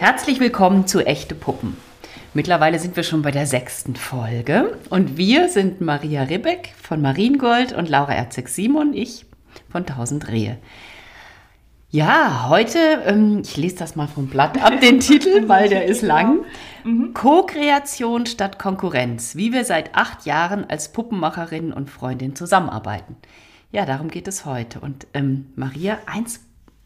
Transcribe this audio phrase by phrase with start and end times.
[0.00, 1.76] Herzlich willkommen zu Echte Puppen.
[2.32, 7.74] Mittlerweile sind wir schon bei der sechsten Folge und wir sind Maria Ribbeck von Mariengold
[7.74, 9.26] und Laura Erzeg-Simon, ich
[9.68, 10.56] von Tausend Rehe.
[11.90, 16.00] Ja, heute, ähm, ich lese das mal vom Blatt ab, den Titel, weil der ist
[16.00, 16.46] lang.
[16.82, 17.12] Mhm.
[17.12, 23.16] Co-Kreation statt Konkurrenz, wie wir seit acht Jahren als Puppenmacherinnen und Freundin zusammenarbeiten.
[23.70, 24.80] Ja, darum geht es heute.
[24.80, 26.40] Und ähm, Maria, eins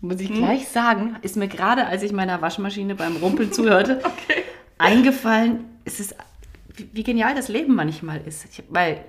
[0.04, 0.36] muss ich hm?
[0.36, 4.42] gleich sagen, ist mir gerade, als ich meiner Waschmaschine beim Rumpeln zuhörte, okay.
[4.78, 6.14] eingefallen, es ist,
[6.92, 8.44] wie, genial das Leben manchmal ist.
[8.44, 9.04] Ich, weil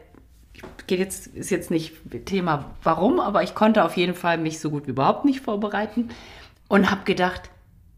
[0.88, 1.94] geht jetzt, ist jetzt nicht
[2.26, 6.10] Thema warum, aber ich konnte auf jeden Fall mich so gut wie überhaupt nicht vorbereiten
[6.70, 7.50] und habe gedacht,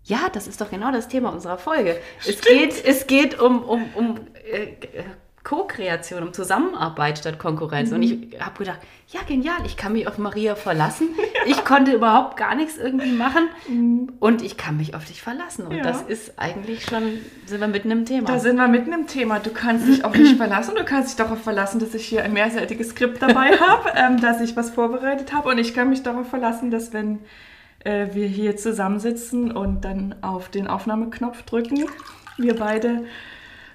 [0.04, 2.00] ja, das ist doch genau das Thema unserer Folge.
[2.26, 4.16] Es geht, es geht um, um, um
[4.52, 4.70] äh,
[5.48, 7.90] Co-Kreation, um Zusammenarbeit statt Konkurrenz.
[7.90, 7.96] Mhm.
[7.96, 11.08] Und ich habe gedacht, ja, genial, ich kann mich auf Maria verlassen.
[11.46, 14.12] Ich konnte überhaupt gar nichts irgendwie machen mhm.
[14.20, 15.66] und ich kann mich auf dich verlassen.
[15.66, 15.84] Und ja.
[15.84, 17.04] das ist eigentlich schon,
[17.46, 18.28] sind wir mitten im Thema.
[18.28, 19.40] Da sind wir mitten im Thema.
[19.40, 20.76] Du kannst dich auf mich verlassen.
[20.76, 24.42] Du kannst dich darauf verlassen, dass ich hier ein mehrseitiges Skript dabei habe, ähm, dass
[24.42, 25.48] ich was vorbereitet habe.
[25.48, 27.20] Und ich kann mich darauf verlassen, dass wenn
[27.86, 31.86] äh, wir hier zusammensitzen und dann auf den Aufnahmeknopf drücken,
[32.38, 33.06] wir beide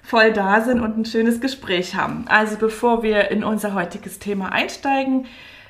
[0.03, 2.25] voll da sind und ein schönes Gespräch haben.
[2.27, 5.25] Also bevor wir in unser heutiges Thema einsteigen,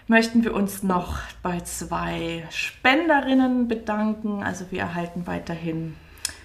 [0.08, 4.44] möchten wir uns noch bei zwei Spenderinnen bedanken.
[4.44, 5.96] Also wir erhalten weiterhin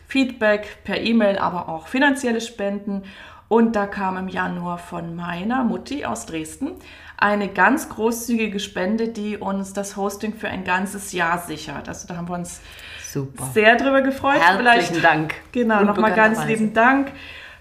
[0.06, 3.03] Feedback per E-Mail, aber auch finanzielle Spenden.
[3.48, 6.72] Und da kam im Januar von meiner Mutti aus Dresden
[7.16, 11.89] eine ganz großzügige Spende, die uns das Hosting für ein ganzes Jahr sichert.
[11.89, 12.61] Also da haben wir uns
[13.03, 13.50] Super.
[13.53, 14.39] sehr drüber gefreut.
[14.39, 15.34] Herzlichen Vielleicht, Dank.
[15.53, 17.11] Genau, nochmal ganz lieben Dank.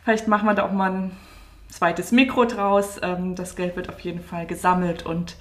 [0.07, 1.11] Vielleicht machen wir da auch mal ein
[1.67, 2.97] zweites Mikro draus.
[3.03, 5.35] Ähm, das Geld wird auf jeden Fall gesammelt und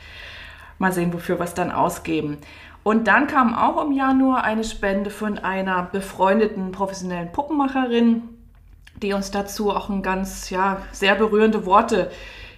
[0.79, 2.39] mal sehen, wofür wir es dann ausgeben.
[2.83, 8.23] Und dann kam auch im Januar eine Spende von einer befreundeten professionellen Puppenmacherin,
[9.01, 12.11] die uns dazu auch ein ganz, ja, sehr berührende Worte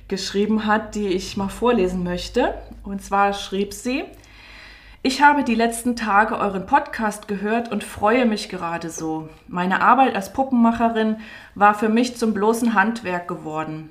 [0.08, 2.54] geschrieben hat, die ich mal vorlesen möchte.
[2.84, 4.04] Und zwar schrieb sie,
[5.02, 9.28] ich habe die letzten Tage euren Podcast gehört und freue mich gerade so.
[9.46, 11.18] Meine Arbeit als Puppenmacherin
[11.54, 13.90] war für mich zum bloßen Handwerk geworden.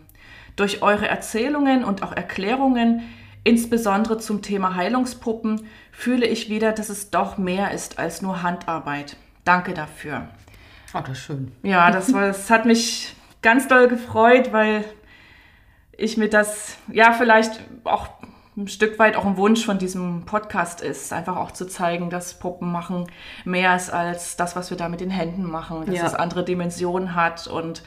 [0.58, 3.04] Durch eure Erzählungen und auch Erklärungen,
[3.46, 9.16] insbesondere zum Thema Heilungspuppen, fühle ich wieder, dass es doch mehr ist als nur Handarbeit.
[9.46, 10.28] Danke dafür.
[10.94, 11.54] Oh, das ist schön.
[11.64, 14.84] Ja, das, war, das hat mich ganz doll gefreut, weil
[15.98, 18.10] ich mir das ja vielleicht auch
[18.58, 22.40] ein Stück weit auch ein Wunsch von diesem Podcast ist, einfach auch zu zeigen, dass
[22.40, 23.08] Puppen machen
[23.46, 26.06] mehr ist als das, was wir da mit den Händen machen, dass ja.
[26.08, 27.84] es andere Dimensionen hat und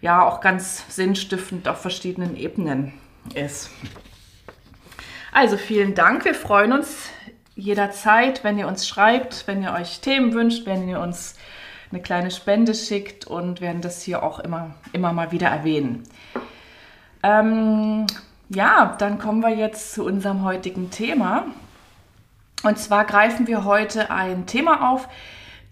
[0.00, 2.94] ja auch ganz sinnstiftend auf verschiedenen Ebenen
[3.34, 3.70] ist.
[5.32, 7.10] Also vielen Dank, wir freuen uns
[7.56, 11.34] jederzeit, wenn ihr uns schreibt, wenn ihr euch Themen wünscht, wenn ihr uns
[11.90, 16.04] eine kleine Spende schickt und werden das hier auch immer, immer mal wieder erwähnen.
[17.24, 18.06] Ähm,
[18.48, 21.46] ja, dann kommen wir jetzt zu unserem heutigen Thema.
[22.62, 25.08] Und zwar greifen wir heute ein Thema auf,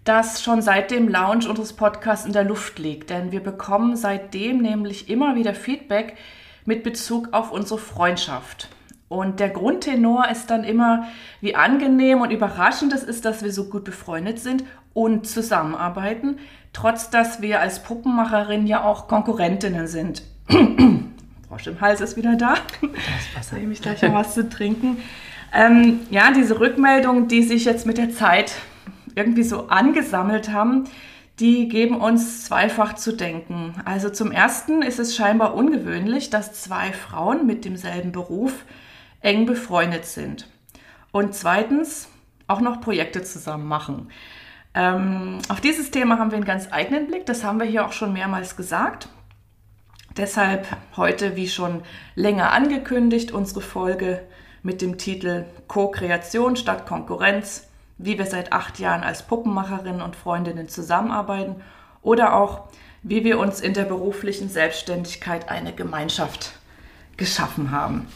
[0.03, 3.09] das schon seit dem Launch unseres Podcasts in der Luft liegt.
[3.09, 6.17] Denn wir bekommen seitdem nämlich immer wieder Feedback
[6.65, 8.69] mit Bezug auf unsere Freundschaft.
[9.09, 11.07] Und der Grundtenor ist dann immer,
[11.39, 16.39] wie angenehm und überraschend es ist, dass wir so gut befreundet sind und zusammenarbeiten,
[16.73, 20.23] trotz dass wir als Puppenmacherin ja auch Konkurrentinnen sind.
[21.47, 22.55] Frosch im Hals ist wieder da.
[23.35, 24.97] Das Nehme ich gleich mal was zu trinken.
[25.53, 28.53] Ähm, ja, diese Rückmeldungen, die sich jetzt mit der Zeit
[29.15, 30.85] irgendwie so angesammelt haben,
[31.39, 33.75] die geben uns zweifach zu denken.
[33.85, 38.65] Also zum Ersten ist es scheinbar ungewöhnlich, dass zwei Frauen mit demselben Beruf
[39.21, 40.47] eng befreundet sind.
[41.11, 42.09] Und zweitens
[42.47, 44.09] auch noch Projekte zusammen machen.
[44.73, 47.93] Ähm, auf dieses Thema haben wir einen ganz eigenen Blick, das haben wir hier auch
[47.93, 49.09] schon mehrmals gesagt.
[50.17, 50.65] Deshalb
[50.95, 51.83] heute, wie schon
[52.15, 54.23] länger angekündigt, unsere Folge
[54.63, 57.67] mit dem Titel Co-Kreation statt Konkurrenz,
[57.99, 61.57] wie wir seit acht Jahren als Puppenmacherinnen und Freundinnen zusammenarbeiten
[62.01, 62.63] oder auch,
[63.03, 66.53] wie wir uns in der beruflichen Selbstständigkeit eine Gemeinschaft
[67.15, 68.07] geschaffen haben.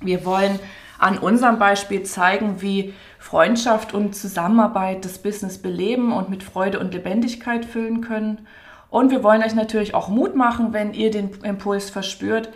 [0.00, 0.60] Wir wollen
[1.00, 6.94] an unserem Beispiel zeigen, wie Freundschaft und Zusammenarbeit das Business beleben und mit Freude und
[6.94, 8.46] Lebendigkeit füllen können
[8.92, 12.50] und wir wollen euch natürlich auch Mut machen, wenn ihr den Impuls verspürt,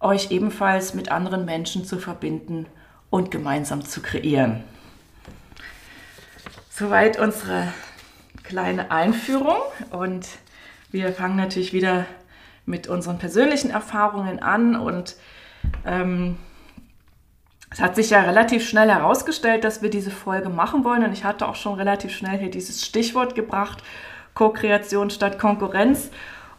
[0.00, 2.66] euch ebenfalls mit anderen Menschen zu verbinden
[3.08, 4.64] und gemeinsam zu kreieren.
[6.70, 7.68] Soweit unsere
[8.42, 9.58] kleine Einführung
[9.92, 10.26] und
[10.90, 12.04] wir fangen natürlich wieder
[12.64, 15.14] mit unseren persönlichen Erfahrungen an und
[15.84, 16.36] ähm,
[17.70, 21.04] Es hat sich ja relativ schnell herausgestellt, dass wir diese Folge machen wollen.
[21.04, 23.82] Und ich hatte auch schon relativ schnell hier dieses Stichwort gebracht,
[24.36, 26.10] Co-Kreation statt Konkurrenz.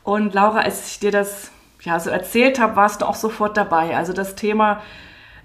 [0.03, 1.51] Und Laura, als ich dir das
[1.81, 3.95] ja so erzählt habe, warst du auch sofort dabei.
[3.95, 4.81] Also das Thema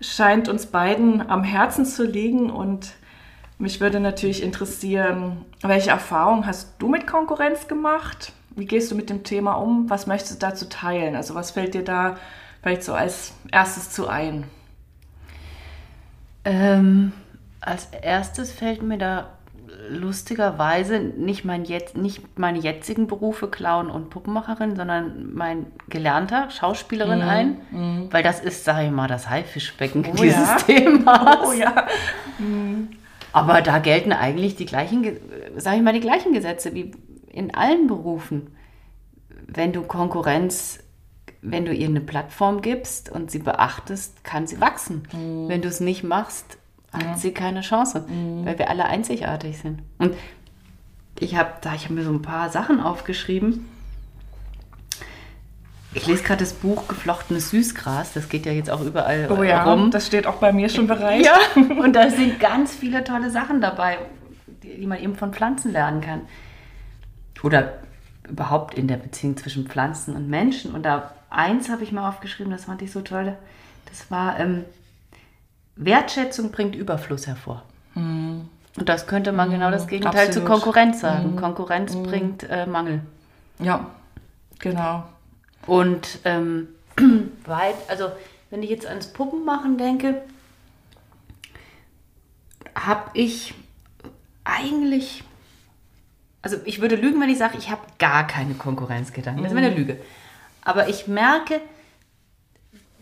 [0.00, 2.94] scheint uns beiden am Herzen zu liegen und
[3.58, 8.32] mich würde natürlich interessieren, welche Erfahrungen hast du mit Konkurrenz gemacht?
[8.56, 9.88] Wie gehst du mit dem Thema um?
[9.88, 11.14] Was möchtest du dazu teilen?
[11.14, 12.16] Also was fällt dir da
[12.60, 14.44] vielleicht so als erstes zu ein?
[16.44, 17.12] Ähm,
[17.60, 19.28] als erstes fällt mir da
[19.88, 27.18] lustigerweise nicht, mein jetzt, nicht meine jetzigen Berufe Clown und Puppenmacherin, sondern mein gelernter Schauspielerin
[27.18, 28.08] mm, ein, mm.
[28.12, 30.56] weil das ist, sage ich mal, das Haifischbecken oh, dieses ja?
[30.56, 31.48] Themas.
[31.48, 31.86] Oh ja.
[32.38, 32.88] Mm.
[33.32, 35.16] Aber da gelten eigentlich die gleichen,
[35.56, 36.92] sage ich mal, die gleichen Gesetze wie
[37.32, 38.54] in allen Berufen.
[39.46, 40.80] Wenn du Konkurrenz,
[41.40, 45.08] wenn du ihr eine Plattform gibst und sie beachtest, kann sie wachsen.
[45.12, 45.48] Mhm.
[45.48, 46.58] Wenn du es nicht machst,
[46.92, 47.16] hat ja.
[47.16, 48.44] sie keine Chance, mhm.
[48.44, 49.82] weil wir alle einzigartig sind.
[49.98, 50.14] Und
[51.18, 53.68] ich habe da, ich habe mir so ein paar Sachen aufgeschrieben.
[55.94, 58.14] Ich lese gerade das Buch Geflochtenes Süßgras.
[58.14, 59.90] Das geht ja jetzt auch überall oh ja, rum.
[59.90, 61.24] Das steht auch bei mir schon bereit.
[61.24, 63.98] Ja, und da sind ganz viele tolle Sachen dabei,
[64.62, 66.22] die, man eben von Pflanzen lernen kann.
[67.42, 67.74] Oder
[68.28, 70.74] überhaupt in der Beziehung zwischen Pflanzen und Menschen.
[70.74, 73.36] Und da eins habe ich mal aufgeschrieben, das fand ich so toll.
[73.86, 74.64] Das war, ähm,
[75.76, 77.62] Wertschätzung bringt Überfluss hervor.
[77.94, 78.48] Mhm.
[78.76, 80.48] Und das könnte man genau das Gegenteil Absolut.
[80.48, 81.32] zu Konkurrenz sagen.
[81.32, 81.36] Mhm.
[81.36, 82.02] Konkurrenz mhm.
[82.04, 83.00] bringt äh, Mangel.
[83.58, 83.86] Ja,
[84.58, 85.04] genau.
[85.66, 86.68] Und ähm,
[87.44, 88.10] weit, also
[88.50, 90.22] wenn ich jetzt ans Puppenmachen denke,
[92.74, 93.54] habe ich
[94.44, 95.22] eigentlich,
[96.40, 99.44] also ich würde lügen, wenn ich sage, ich habe gar keine Konkurrenzgedanken.
[99.44, 99.78] Das wäre eine mhm.
[99.78, 100.00] Lüge.
[100.64, 101.60] Aber ich merke,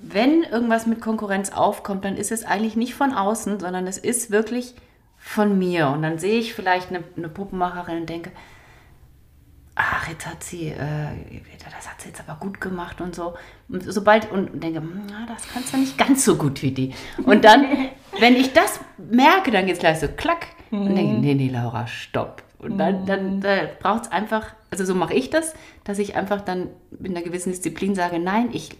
[0.02, 4.30] wenn irgendwas mit Konkurrenz aufkommt, dann ist es eigentlich nicht von außen, sondern es ist
[4.30, 4.74] wirklich
[5.18, 5.88] von mir.
[5.88, 8.30] Und dann sehe ich vielleicht eine, eine Puppenmacherin und denke,
[9.74, 11.08] ach, jetzt hat sie, äh,
[11.64, 13.34] das hat sie jetzt aber gut gemacht und so.
[13.68, 16.94] Und sobald, und denke, hm, na, das kannst du nicht ganz so gut wie die.
[17.24, 17.66] Und dann,
[18.18, 20.46] wenn ich das merke, dann geht es gleich so klack.
[20.70, 21.20] Und denke, mhm.
[21.20, 22.42] nee, nee, Laura, stopp.
[22.58, 23.40] Und dann, dann, mhm.
[23.40, 25.54] dann braucht es einfach, also so mache ich das,
[25.84, 26.68] dass ich einfach dann
[26.98, 28.76] mit einer gewissen Disziplin sage, nein, ich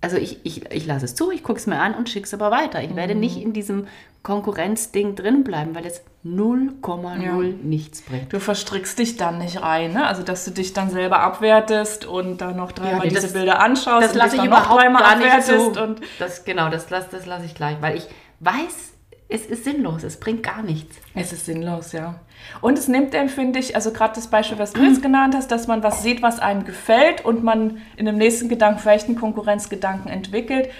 [0.00, 2.34] also ich, ich, ich lasse es zu, ich gucke es mir an und schicke es
[2.34, 2.82] aber weiter.
[2.82, 2.96] Ich mhm.
[2.96, 3.86] werde nicht in diesem
[4.22, 7.32] Konkurrenzding drin bleiben, weil es 0,0 ja.
[7.62, 8.32] nichts bringt.
[8.32, 10.06] Du verstrickst dich dann nicht rein, ne?
[10.06, 13.60] Also dass du dich dann selber abwertest und dann noch dreimal ja, nee, diese Bilder
[13.60, 17.46] anschaust das lasse ich dann noch dreimal abwertest und das genau, das lasse das lasse
[17.46, 18.06] ich gleich, weil ich
[18.40, 18.92] weiß,
[19.30, 20.96] es ist sinnlos, es bringt gar nichts.
[21.14, 22.20] Es ist sinnlos, ja.
[22.60, 25.50] Und es nimmt dem, finde ich, also gerade das Beispiel, was du jetzt genannt hast,
[25.50, 29.18] dass man was sieht, was einem gefällt und man in dem nächsten Gedanken vielleicht einen
[29.18, 30.70] Konkurrenzgedanken entwickelt.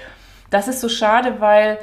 [0.51, 1.79] Das ist so schade, weil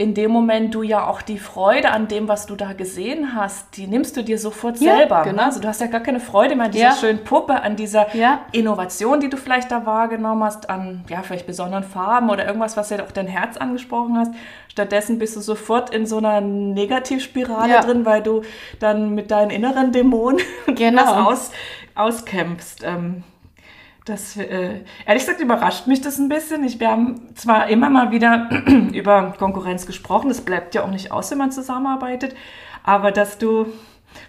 [0.00, 3.76] in dem Moment du ja auch die Freude an dem, was du da gesehen hast,
[3.76, 5.22] die nimmst du dir sofort ja, selber.
[5.24, 5.42] Genau.
[5.42, 6.94] Also du hast ja gar keine Freude mehr an dieser ja.
[6.94, 8.42] schönen Puppe, an dieser ja.
[8.52, 12.90] Innovation, die du vielleicht da wahrgenommen hast, an ja vielleicht besonderen Farben oder irgendwas, was
[12.90, 14.30] ja auch dein Herz angesprochen hast.
[14.68, 18.42] Stattdessen bist du sofort in so einer Negativspirale drin, weil du
[18.78, 20.40] dann mit deinen inneren Dämonen
[20.76, 21.02] genau.
[21.02, 21.50] das aus,
[21.96, 22.84] auskämpfst.
[22.84, 23.24] Ähm,
[24.08, 26.64] das, äh, ehrlich gesagt, überrascht mich das ein bisschen.
[26.64, 28.48] Ich, wir haben zwar immer mal wieder
[28.92, 32.34] über Konkurrenz gesprochen, das bleibt ja auch nicht aus, wenn man zusammenarbeitet,
[32.82, 33.66] aber dass du,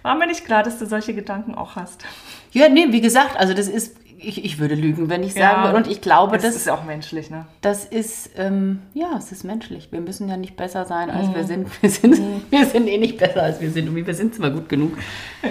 [0.02, 2.04] war mir nicht klar, dass du solche Gedanken auch hast.
[2.52, 5.78] Ja, nee, wie gesagt, also das ist, ich, ich würde lügen, wenn ich sagen würde.
[5.78, 7.46] Und ich glaube, das, das ist auch menschlich, ne?
[7.62, 9.92] Das ist, ähm, ja, es ist menschlich.
[9.92, 11.36] Wir müssen ja nicht besser sein, als mhm.
[11.36, 11.82] wir sind.
[11.82, 12.20] Wir, sind.
[12.20, 12.42] Mhm.
[12.50, 13.88] wir sind eh nicht besser, als wir sind.
[13.88, 14.98] Und wir sind zwar gut genug.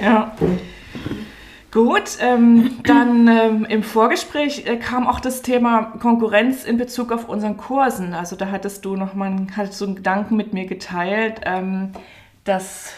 [0.02, 0.36] Ja.
[1.70, 7.28] Gut, ähm, dann ähm, im Vorgespräch äh, kam auch das Thema Konkurrenz in Bezug auf
[7.28, 8.14] unseren Kursen.
[8.14, 11.92] Also da hattest du nochmal hattest du einen Gedanken mit mir geteilt, ähm,
[12.44, 12.92] dass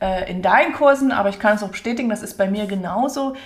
[0.00, 3.36] äh, in deinen Kursen, aber ich kann es auch bestätigen, das ist bei mir genauso,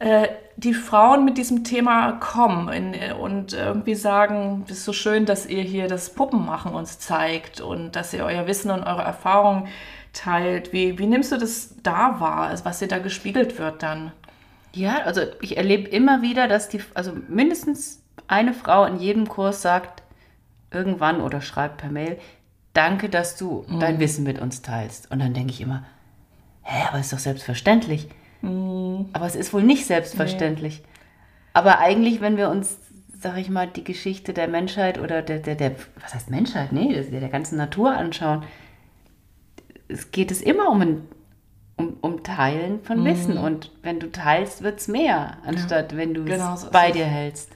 [0.00, 4.92] äh, die Frauen mit diesem Thema kommen in, äh, und irgendwie sagen, es ist so
[4.92, 9.02] schön, dass ihr hier das Puppenmachen uns zeigt und dass ihr euer Wissen und eure
[9.02, 9.68] Erfahrungen
[10.12, 10.72] teilt.
[10.72, 14.12] Wie, wie nimmst du das da wahr, also was dir da gespiegelt wird dann?
[14.72, 19.62] Ja, also ich erlebe immer wieder, dass die, also mindestens eine Frau in jedem Kurs
[19.62, 20.02] sagt
[20.70, 22.18] irgendwann oder schreibt per Mail,
[22.72, 23.80] danke, dass du mhm.
[23.80, 25.10] dein Wissen mit uns teilst.
[25.10, 25.84] Und dann denke ich immer,
[26.62, 28.08] hä, aber ist doch selbstverständlich.
[28.42, 29.08] Mhm.
[29.12, 30.80] Aber es ist wohl nicht selbstverständlich.
[30.80, 30.88] Nee.
[31.52, 32.78] Aber eigentlich, wenn wir uns,
[33.18, 36.72] sag ich mal, die Geschichte der Menschheit oder der, der, der was heißt Menschheit?
[36.72, 38.44] Nee, der, der ganzen Natur anschauen,
[39.90, 41.08] es geht es immer um ein
[41.80, 43.04] um, um Teilen von mhm.
[43.06, 43.38] Wissen.
[43.38, 46.90] Und wenn du teilst, wird es mehr, anstatt ja, wenn du genau es so bei
[46.90, 47.50] dir hältst.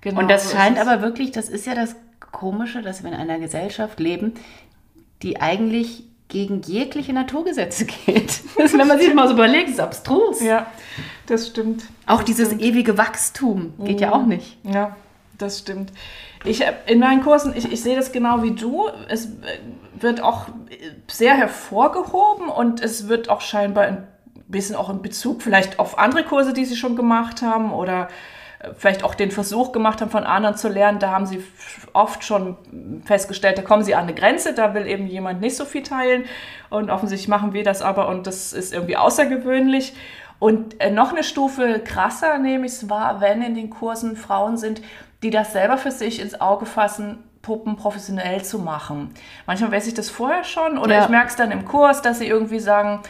[0.00, 1.96] Genau und das so scheint aber wirklich, das ist ja das
[2.32, 4.34] Komische, dass wir in einer Gesellschaft leben,
[5.22, 8.40] die eigentlich gegen jegliche Naturgesetze geht.
[8.56, 10.40] Das, wenn man sich mal so überlegt, ist abstrus.
[10.40, 10.66] Ja,
[11.26, 11.84] das stimmt.
[12.06, 14.58] Auch dieses ewige Wachstum geht ja auch nicht.
[14.64, 14.96] Ja,
[15.38, 15.92] das stimmt.
[16.44, 18.88] Ich, äh, in meinen Kursen, ich, ich sehe das genau wie du.
[19.08, 19.30] Es äh,
[19.94, 20.46] wird auch
[21.10, 24.06] sehr hervorgehoben und es wird auch scheinbar ein
[24.46, 28.08] bisschen auch in Bezug vielleicht auf andere Kurse, die sie schon gemacht haben oder
[28.60, 30.98] äh, vielleicht auch den Versuch gemacht haben, von anderen zu lernen.
[30.98, 31.42] Da haben sie
[31.94, 32.56] oft schon
[33.04, 36.24] festgestellt, da kommen sie an eine Grenze, da will eben jemand nicht so viel teilen.
[36.68, 39.94] Und offensichtlich machen wir das aber und das ist irgendwie außergewöhnlich.
[40.40, 44.82] Und noch eine Stufe krasser nehme ich es wahr, wenn in den Kursen Frauen sind,
[45.24, 49.14] die das selber für sich ins Auge fassen, Puppen professionell zu machen.
[49.46, 51.04] Manchmal weiß ich das vorher schon oder ja.
[51.04, 53.00] ich merke es dann im Kurs, dass sie irgendwie sagen,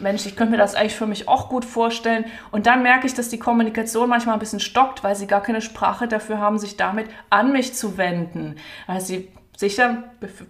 [0.00, 2.24] Mensch, ich könnte mir das eigentlich für mich auch gut vorstellen.
[2.50, 5.62] Und dann merke ich, dass die Kommunikation manchmal ein bisschen stockt, weil sie gar keine
[5.62, 8.56] Sprache dafür haben, sich damit an mich zu wenden.
[8.86, 10.04] Weil sie sicher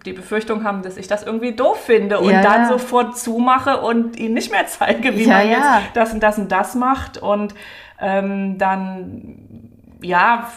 [0.05, 2.67] die Befürchtung haben, dass ich das irgendwie doof finde und ja, dann ja.
[2.67, 6.75] sofort zumache und ihnen nicht mehr zeige, wie man jetzt das und das und das
[6.75, 7.17] macht.
[7.17, 7.55] Und
[7.99, 9.69] ähm, dann,
[10.01, 10.49] ja,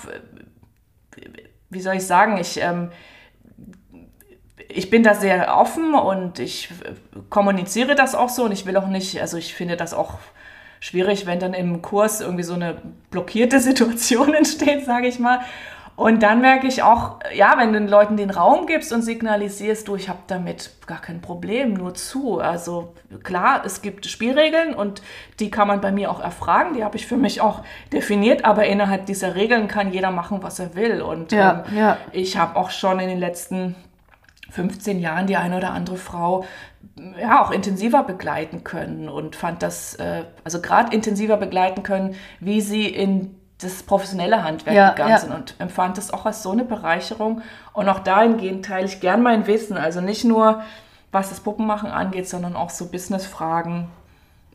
[1.73, 2.91] wie soll ich sagen, ich, ähm,
[4.69, 6.69] ich bin da sehr offen und ich
[7.31, 10.19] kommuniziere das auch so und ich will auch nicht, also ich finde das auch
[10.81, 12.77] schwierig, wenn dann im Kurs irgendwie so eine
[13.11, 15.41] blockierte Situation entsteht, sage ich mal.
[15.95, 19.87] Und dann merke ich auch, ja, wenn du den Leuten den Raum gibst und signalisierst,
[19.87, 22.41] du, ich habe damit gar kein Problem, nur zu.
[22.41, 25.03] Also klar, es gibt Spielregeln und
[25.39, 28.67] die kann man bei mir auch erfragen, die habe ich für mich auch definiert, aber
[28.67, 31.03] innerhalb dieser Regeln kann jeder machen, was er will.
[31.03, 31.97] Und ja, ähm, ja.
[32.13, 33.75] ich habe auch schon in den letzten
[34.51, 36.45] 15 Jahren die eine oder andere Frau
[37.21, 42.61] ja auch intensiver begleiten können und fand das, äh, also gerade intensiver begleiten können, wie
[42.61, 43.35] sie in
[43.65, 45.19] das professionelle Handwerk ja, gegangen ja.
[45.19, 47.43] sind und empfand das auch als so eine Bereicherung.
[47.73, 49.77] Und auch dahingehend teile ich gern mein Wissen.
[49.77, 50.63] Also nicht nur,
[51.11, 53.89] was das Puppenmachen angeht, sondern auch so Businessfragen.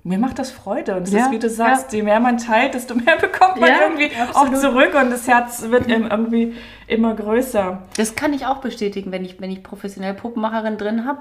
[0.03, 0.95] Mir macht das Freude.
[0.95, 3.69] Und es ja, ist, wie du sagst, je mehr man teilt, desto mehr bekommt man
[3.69, 4.55] irgendwie absolut.
[4.55, 6.55] auch zurück und das Herz wird irgendwie
[6.87, 7.81] immer größer.
[7.97, 11.19] Das kann ich auch bestätigen, wenn ich, wenn ich professionell Puppenmacherin drin habe.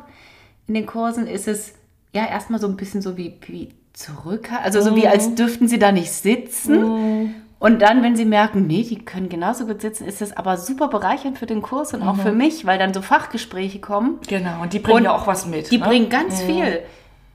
[0.69, 1.75] In den Kursen ist es
[2.13, 5.79] ja erstmal so ein bisschen so wie, wie zurück, also so wie als dürften sie
[5.79, 7.25] da nicht sitzen.
[7.25, 7.35] Mm.
[7.59, 10.89] Und dann, wenn sie merken, nee, die können genauso gut sitzen, ist das aber super
[10.89, 12.21] bereichernd für den Kurs und auch mhm.
[12.21, 14.19] für mich, weil dann so Fachgespräche kommen.
[14.29, 15.71] Genau, und die bringen und ja auch was mit.
[15.71, 15.87] Die ne?
[15.87, 16.47] bringen ganz mhm.
[16.47, 16.83] viel.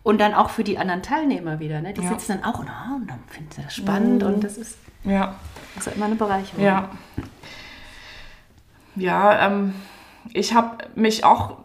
[0.04, 1.82] Und dann auch für die anderen Teilnehmer wieder.
[1.82, 1.94] Ne?
[1.94, 2.10] Die ja.
[2.10, 4.30] sitzen dann auch und, oh, und dann finden sie das spannend mhm.
[4.30, 5.36] und das ist, ja.
[5.76, 6.64] das ist immer eine Bereicherung.
[6.64, 6.90] Ja,
[8.96, 9.74] ja ähm,
[10.34, 11.58] ich habe mich auch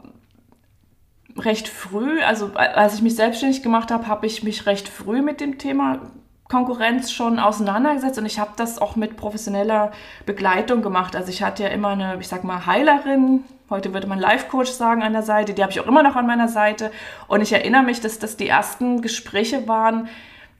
[1.36, 5.40] recht früh, also als ich mich selbstständig gemacht habe, habe ich mich recht früh mit
[5.40, 6.00] dem Thema
[6.48, 9.90] Konkurrenz schon auseinandergesetzt und ich habe das auch mit professioneller
[10.26, 11.16] Begleitung gemacht.
[11.16, 15.02] Also ich hatte ja immer eine, ich sag mal, Heilerin, heute würde man Life-Coach sagen
[15.02, 16.92] an der Seite, die habe ich auch immer noch an meiner Seite.
[17.26, 20.08] Und ich erinnere mich, dass das die ersten Gespräche waren,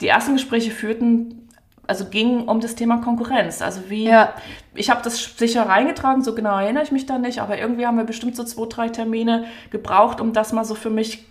[0.00, 1.48] die ersten Gespräche führten,
[1.86, 3.62] also ging um das Thema Konkurrenz.
[3.62, 4.34] Also wie, ja.
[4.74, 7.96] ich habe das sicher reingetragen, so genau erinnere ich mich da nicht, aber irgendwie haben
[7.96, 11.24] wir bestimmt so zwei, drei Termine gebraucht, um das mal so für mich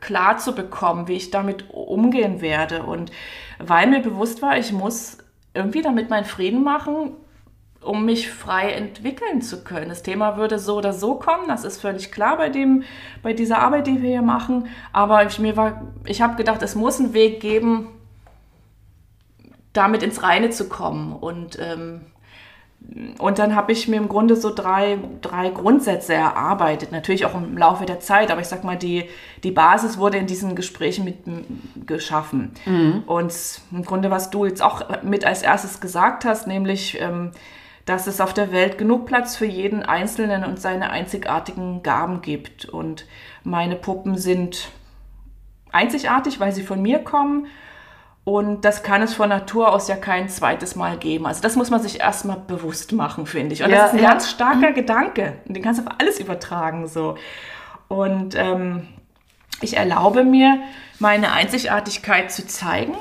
[0.00, 2.82] klar zu bekommen, wie ich damit umgehen werde.
[2.82, 3.10] Und
[3.58, 5.18] weil mir bewusst war, ich muss
[5.54, 7.12] irgendwie damit meinen Frieden machen,
[7.80, 9.88] um mich frei entwickeln zu können.
[9.88, 12.84] Das Thema würde so oder so kommen, das ist völlig klar bei, dem,
[13.22, 14.68] bei dieser Arbeit, die wir hier machen.
[14.92, 15.40] Aber ich,
[16.06, 17.88] ich habe gedacht, es muss einen Weg geben,
[19.72, 21.12] damit ins Reine zu kommen.
[21.12, 22.02] Und ähm,
[23.18, 27.56] und dann habe ich mir im Grunde so drei, drei Grundsätze erarbeitet, natürlich auch im
[27.56, 29.08] Laufe der Zeit, aber ich sag mal, die,
[29.42, 31.18] die Basis wurde in diesen Gesprächen mit
[31.86, 32.52] geschaffen.
[32.66, 33.04] Mhm.
[33.06, 33.34] Und
[33.70, 37.30] im Grunde, was du jetzt auch mit als erstes gesagt hast, nämlich, ähm,
[37.86, 42.64] dass es auf der Welt genug Platz für jeden Einzelnen und seine einzigartigen Gaben gibt.
[42.64, 43.06] Und
[43.42, 44.68] meine Puppen sind
[45.72, 47.46] einzigartig, weil sie von mir kommen
[48.24, 51.26] und das kann es von Natur aus ja kein zweites Mal geben.
[51.26, 53.64] Also das muss man sich erstmal bewusst machen, finde ich.
[53.64, 54.10] Und ja, das ist ein ja.
[54.10, 54.74] ganz starker mhm.
[54.74, 55.34] Gedanke.
[55.46, 56.86] Und den kannst du auf alles übertragen.
[56.86, 57.16] so.
[57.88, 58.86] Und ähm,
[59.60, 60.60] ich erlaube mir,
[61.00, 62.94] meine Einzigartigkeit zu zeigen,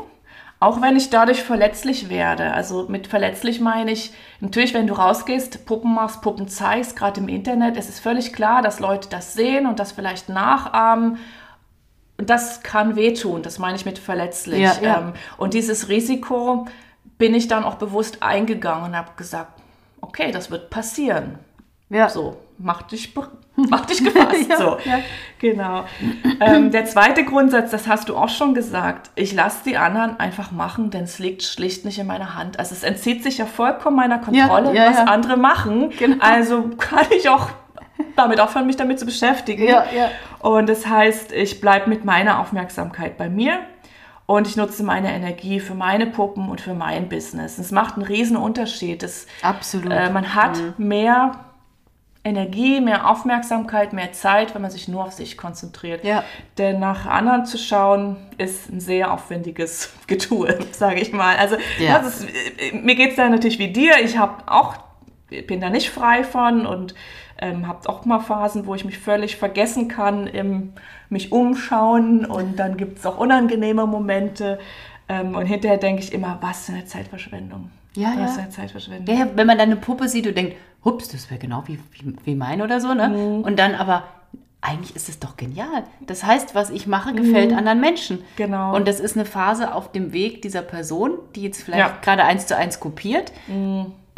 [0.59, 2.53] auch wenn ich dadurch verletzlich werde.
[2.53, 7.27] Also mit verletzlich meine ich, natürlich, wenn du rausgehst, Puppen machst, Puppen zeigst, gerade im
[7.27, 11.19] Internet, es ist völlig klar, dass Leute das sehen und das vielleicht nachahmen
[12.21, 14.59] und das kann wehtun, das meine ich mit verletzlich.
[14.59, 14.99] Ja, ja.
[14.99, 16.67] Ähm, und dieses Risiko
[17.17, 19.53] bin ich dann auch bewusst eingegangen und habe gesagt,
[20.01, 21.39] okay, das wird passieren.
[21.89, 22.09] Ja.
[22.09, 23.15] So, mach dich,
[23.55, 24.35] mach dich gefasst.
[24.51, 24.77] Ja, so.
[24.85, 24.99] ja.
[25.39, 25.85] Genau.
[26.39, 30.51] Ähm, der zweite Grundsatz, das hast du auch schon gesagt, ich lasse die anderen einfach
[30.51, 32.59] machen, denn es liegt schlicht nicht in meiner Hand.
[32.59, 35.89] Also es entzieht sich ja vollkommen meiner Kontrolle, Ja, was andere machen.
[35.97, 36.23] Genau.
[36.23, 37.49] Also kann ich auch
[38.15, 39.63] damit aufhören, mich damit zu beschäftigen.
[39.63, 40.09] Ja, ja.
[40.39, 43.59] Und das heißt, ich bleibe mit meiner Aufmerksamkeit bei mir
[44.25, 47.57] und ich nutze meine Energie für meine Puppen und für mein Business.
[47.57, 49.03] Es macht einen riesen Unterschied.
[49.03, 49.91] Es, Absolut.
[49.91, 51.33] äh, man hat mehr
[52.23, 56.03] Energie, mehr Aufmerksamkeit, mehr Zeit, wenn man sich nur auf sich konzentriert.
[56.03, 56.23] Ja.
[56.59, 61.35] Denn nach anderen zu schauen, ist ein sehr aufwendiges Getue, sage ich mal.
[61.37, 61.97] Also Ja.
[61.97, 62.29] das ist,
[62.59, 63.93] äh, mir geht es da natürlich wie dir.
[64.03, 64.75] Ich habe auch,
[65.47, 66.93] bin da nicht frei von und
[67.41, 70.73] ähm, habe auch mal Phasen, wo ich mich völlig vergessen kann im
[71.09, 74.59] mich umschauen und dann gibt es auch unangenehme Momente.
[75.09, 77.69] Ähm, und hinterher denke ich immer, was für eine Zeitverschwendung.
[77.95, 78.43] Ja, was ja.
[78.43, 79.13] eine Zeitverschwendung.
[79.13, 80.55] Ja, wenn man dann eine Puppe sieht und denkt,
[80.85, 83.09] hups, das wäre genau wie, wie, wie mein oder so, ne?
[83.09, 83.43] Mhm.
[83.43, 84.03] Und dann aber,
[84.61, 85.83] eigentlich ist es doch genial.
[85.99, 88.19] Das heißt, was ich mache, gefällt anderen Menschen.
[88.19, 88.23] Mhm.
[88.37, 88.73] Genau.
[88.73, 91.89] Und das ist eine Phase auf dem Weg dieser Person, die jetzt vielleicht Ja.
[91.89, 92.01] Mhm.
[92.01, 93.33] gerade eins zu eins kopiert,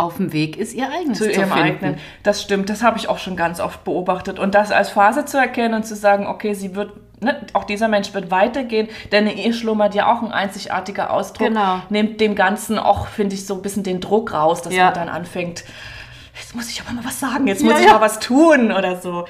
[0.03, 1.59] auf dem Weg ist, ihr eigenes zu zu, ihrem finden.
[1.63, 1.97] eigenen.
[2.23, 4.39] Das stimmt, das habe ich auch schon ganz oft beobachtet.
[4.39, 6.91] Und das als Phase zu erkennen und zu sagen, okay, sie wird,
[7.21, 11.47] ne, auch dieser Mensch wird weitergehen, denn in ihr schlummert ja auch ein einzigartiger Ausdruck.
[11.47, 11.81] Genau.
[11.89, 14.85] Nimmt dem Ganzen auch, finde ich, so ein bisschen den Druck raus, dass Ja.
[14.85, 15.63] man dann anfängt,
[16.39, 17.93] jetzt muss ich aber mal was sagen, jetzt Ja, muss ich ja.
[17.93, 19.25] mal was tun oder so.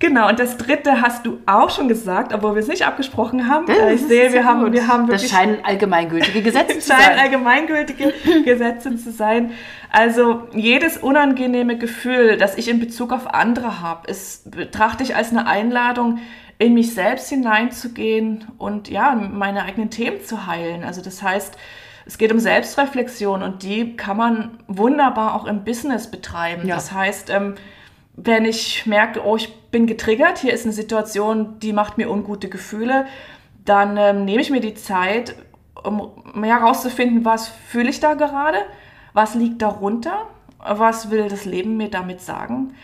[0.00, 3.66] Genau, und das dritte hast du auch schon gesagt, obwohl wir es nicht abgesprochen haben.
[3.66, 4.72] Das Äh, ich sehe, wir haben, gut.
[4.72, 7.18] wir haben Das wirklich scheinen allgemeingültige Gesetze zu scheinen sein.
[7.18, 8.12] allgemeingültige
[8.44, 9.52] Gesetze zu sein.
[9.92, 15.30] Also jedes unangenehme Gefühl, das ich in Bezug auf andere habe, ist, betrachte ich als
[15.32, 16.18] eine Einladung,
[16.58, 20.82] in mich selbst hineinzugehen und ja, meine eigenen Themen zu heilen.
[20.84, 21.56] Also das heißt,
[22.06, 26.66] es geht um Selbstreflexion und die kann man wunderbar auch im Business betreiben.
[26.66, 26.74] Ja.
[26.76, 27.54] Das heißt, ähm,
[28.24, 32.48] wenn ich merke, oh, ich bin getriggert, hier ist eine Situation, die macht mir ungute
[32.48, 33.06] Gefühle,
[33.64, 35.36] dann ähm, nehme ich mir die Zeit,
[35.82, 36.12] um
[36.42, 38.58] herauszufinden, was fühle ich da gerade,
[39.12, 40.26] was liegt darunter,
[40.58, 42.74] was will das Leben mir damit sagen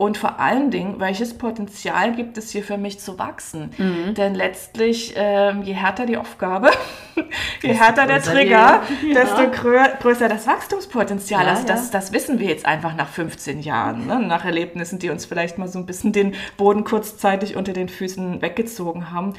[0.00, 3.70] und vor allen Dingen, welches Potenzial gibt es hier für mich zu wachsen?
[3.76, 4.14] Mhm.
[4.14, 6.70] Denn letztlich, ähm, je härter die Aufgabe,
[7.62, 8.80] je härter der Trigger,
[9.14, 9.50] desto Ja.
[9.50, 11.44] grö größer das Wachstumspotenzial.
[11.44, 11.92] Ja, also das, ja.
[11.92, 14.18] das wissen wir jetzt einfach nach 15 Jahren, ne?
[14.18, 18.40] nach Erlebnissen, die uns vielleicht mal so ein bisschen den Boden kurzzeitig unter den Füßen
[18.40, 19.34] weggezogen haben.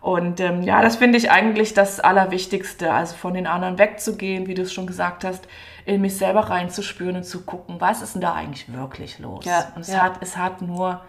[0.00, 4.54] Und ähm, ja, das finde ich eigentlich das Allerwichtigste, also von den anderen wegzugehen, wie
[4.54, 5.46] du es schon gesagt hast,
[5.86, 9.44] in mich selber reinzuspüren und zu gucken, was ist denn da eigentlich wirklich los?
[9.44, 10.00] Ja, und es, ja.
[10.02, 11.00] hat, es hat nur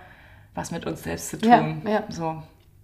[0.55, 1.81] was mit uns selbst zu Ja, tun.
[1.85, 2.03] ja.
[2.09, 2.41] So.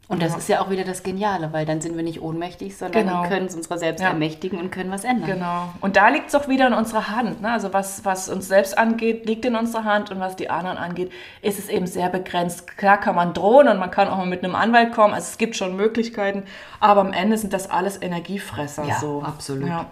[0.09, 3.07] Und das ist ja auch wieder das Geniale, weil dann sind wir nicht ohnmächtig, sondern
[3.07, 3.23] Genau.
[3.23, 4.09] können uns unserer selbst Ja.
[4.09, 5.29] ermächtigen und können was ändern.
[5.29, 5.69] Genau.
[5.81, 7.41] Und da liegt es auch wieder in unserer Hand.
[7.41, 7.49] Ne?
[7.51, 11.11] Also was, was uns selbst angeht, liegt in unserer Hand und was die anderen angeht,
[11.41, 12.67] ist es eben sehr begrenzt.
[12.77, 15.13] Klar kann man drohen und man kann auch mal mit einem Anwalt kommen.
[15.13, 16.43] Also es gibt schon Möglichkeiten,
[16.79, 18.83] aber am Ende sind das alles Energiefresser.
[18.85, 19.23] Ja, so.
[19.25, 19.69] absolut.
[19.69, 19.85] Ja.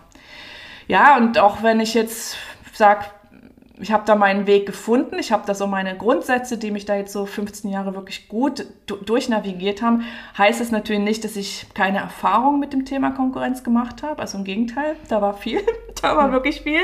[0.91, 2.36] Ja, und auch wenn ich jetzt
[2.73, 3.06] sage,
[3.80, 5.19] ich habe da meinen Weg gefunden.
[5.19, 8.65] Ich habe da so meine Grundsätze, die mich da jetzt so 15 Jahre wirklich gut
[8.88, 10.04] du durchnavigiert haben.
[10.38, 14.21] Heißt es natürlich nicht, dass ich keine Erfahrung mit dem Thema Konkurrenz gemacht habe.
[14.21, 15.62] Also im Gegenteil, da war viel.
[16.01, 16.82] da war wirklich viel.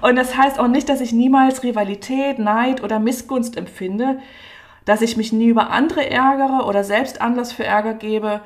[0.00, 4.18] Und das heißt auch nicht, dass ich niemals Rivalität, Neid oder Missgunst empfinde.
[4.84, 8.40] Dass ich mich nie über andere ärgere oder selbst Anlass für Ärger gebe.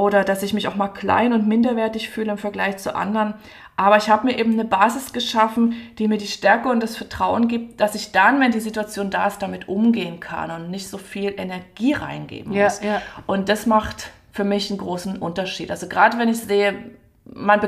[0.00, 3.34] Oder dass ich mich auch mal klein und minderwertig fühle im Vergleich zu anderen.
[3.76, 7.48] Aber ich habe mir eben eine Basis geschaffen, die mir die Stärke und das Vertrauen
[7.48, 10.96] gibt, dass ich dann, wenn die Situation da ist, damit umgehen kann und nicht so
[10.98, 12.80] viel Energie reingeben Ja, muss.
[12.82, 13.02] ja.
[13.26, 15.70] Und das macht für mich einen großen Unterschied.
[15.70, 16.74] Also gerade wenn ich sehe,
[17.24, 17.60] man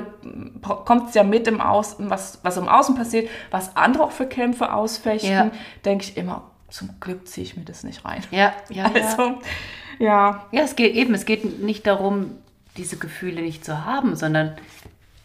[0.61, 4.27] bekommt es ja mit im Außen, was, was im Außen passiert, was andere auch für
[4.27, 5.51] Kämpfe ausfechten, Ja.
[5.85, 8.23] denke ich immer, zum Glück ziehe ich mir das nicht rein.
[8.31, 8.91] Ja, ja, ja.
[8.95, 9.35] Also, ja,
[9.99, 12.33] Ja, es geht eben, es geht nicht darum,
[12.77, 14.53] diese Gefühle nicht zu haben, sondern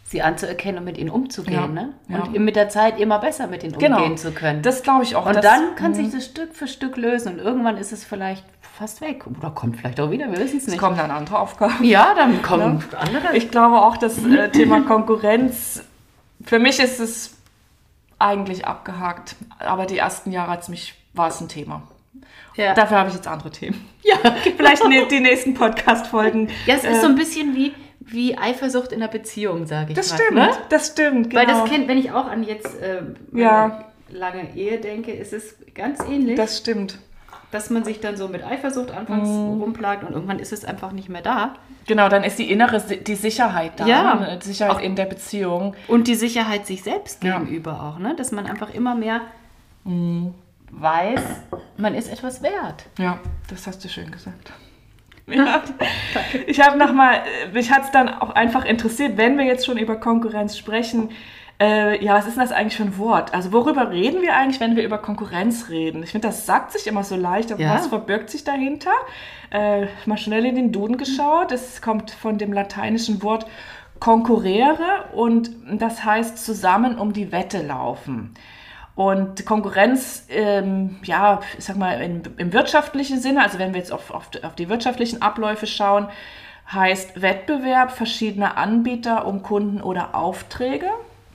[0.04, 1.54] sie anzuerkennen und mit ihnen umzugehen.
[1.54, 1.92] Ja, Ne?
[2.08, 2.22] ja.
[2.22, 3.98] Und mit der Zeit immer besser mit ihnen genau.
[3.98, 4.62] umgehen zu können.
[4.62, 5.26] Das glaube ich auch.
[5.26, 8.44] und das- dann kann sich das Stück für Stück lösen und irgendwann ist es vielleicht
[8.78, 9.24] fast weg.
[9.26, 10.78] Oder kommt vielleicht auch wieder, wir wissen es Es nicht.
[10.80, 11.84] kommen dann andere Aufgaben.
[11.84, 13.36] Ja, dann kommen andere.
[13.36, 15.82] Ich glaube auch, das äh, Thema Konkurrenz,
[16.44, 17.36] für mich ist es
[18.18, 19.36] eigentlich abgehakt.
[19.58, 21.82] Aber die ersten Jahre hat's mich, war es ein Thema.
[22.56, 22.74] Ja.
[22.74, 23.88] Dafür habe ich jetzt andere Themen.
[24.02, 24.16] ja.
[24.56, 26.48] Vielleicht ne, die nächsten Podcast-Folgen.
[26.66, 30.10] ja, es ist so ein bisschen wie, wie Eifersucht in einer Beziehung, sage ich Das
[30.10, 30.16] mal.
[30.16, 30.48] stimmt, Ne?
[30.68, 31.30] das stimmt.
[31.30, 31.40] Genau.
[31.40, 33.02] Weil das kennt, wenn ich auch an jetzt äh,
[33.32, 33.84] Ja.
[34.10, 36.36] lange Ehe denke, ist es ganz ähnlich.
[36.36, 36.98] Das stimmt.
[37.50, 39.62] dass man sich dann so mit Eifersucht anfangs Mhm.
[39.62, 41.54] rumplagt und irgendwann ist es einfach nicht mehr da.
[41.86, 43.86] Genau, dann ist die innere, die Sicherheit da.
[43.86, 44.14] Ja.
[44.16, 44.38] ne?
[44.42, 45.74] Die Sicherheit in der Beziehung.
[45.86, 47.38] Und die Sicherheit sich selbst Ja.
[47.38, 48.14] gegenüber auch, ne?
[48.14, 49.22] dass man einfach immer mehr
[50.70, 51.20] weiß,
[51.76, 52.84] man ist etwas wert.
[52.98, 53.18] Ja,
[53.50, 54.52] das hast du schön gesagt.
[55.30, 55.62] Ja.
[56.46, 57.20] ich habe nochmal,
[57.52, 61.10] mich hat es dann auch einfach interessiert, wenn wir jetzt schon über Konkurrenz sprechen,
[61.60, 63.34] äh, ja, was ist denn das eigentlich für ein Wort?
[63.34, 66.02] Also worüber reden wir eigentlich, wenn wir über Konkurrenz reden?
[66.02, 67.74] Ich finde, das sagt sich immer so leicht, aber Ja.
[67.74, 68.92] was verbirgt sich dahinter?
[69.50, 71.52] Äh, mal schnell in den Duden geschaut.
[71.52, 73.44] Es kommt von dem lateinischen Wort
[74.00, 78.32] konkurrere und das heißt zusammen um die Wette laufen.
[78.98, 83.92] Und Konkurrenz, ähm, ja, ich sag mal, in, im wirtschaftlichen Sinne, also wenn wir jetzt
[83.92, 86.08] auf, auf, auf die wirtschaftlichen Abläufe schauen,
[86.72, 90.88] heißt Wettbewerb verschiedener Anbieter um Kunden oder Aufträge.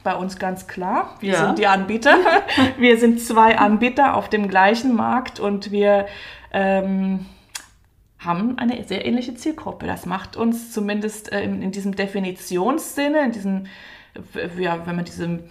[0.03, 1.15] Bei uns ganz klar.
[1.21, 1.45] Wir Ja.
[1.45, 2.17] sind die Anbieter.
[2.77, 6.07] wir sind zwei Anbieter auf dem gleichen Markt und wir
[6.51, 7.27] ähm,
[8.19, 9.87] haben eine sehr ähnliche Zielgruppe.
[9.87, 13.67] Das macht uns zumindest äh, in, in diesem Definitionssinne, in diesem,
[14.59, 15.45] ja, wenn man diesem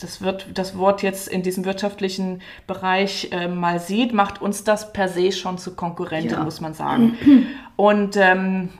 [0.00, 4.92] das, wird, das Wort jetzt in diesem wirtschaftlichen Bereich äh, mal sieht, macht uns das
[4.92, 6.44] per se schon zu Konkurrenten, Ja.
[6.44, 7.16] muss man sagen.
[7.76, 8.70] Und ähm,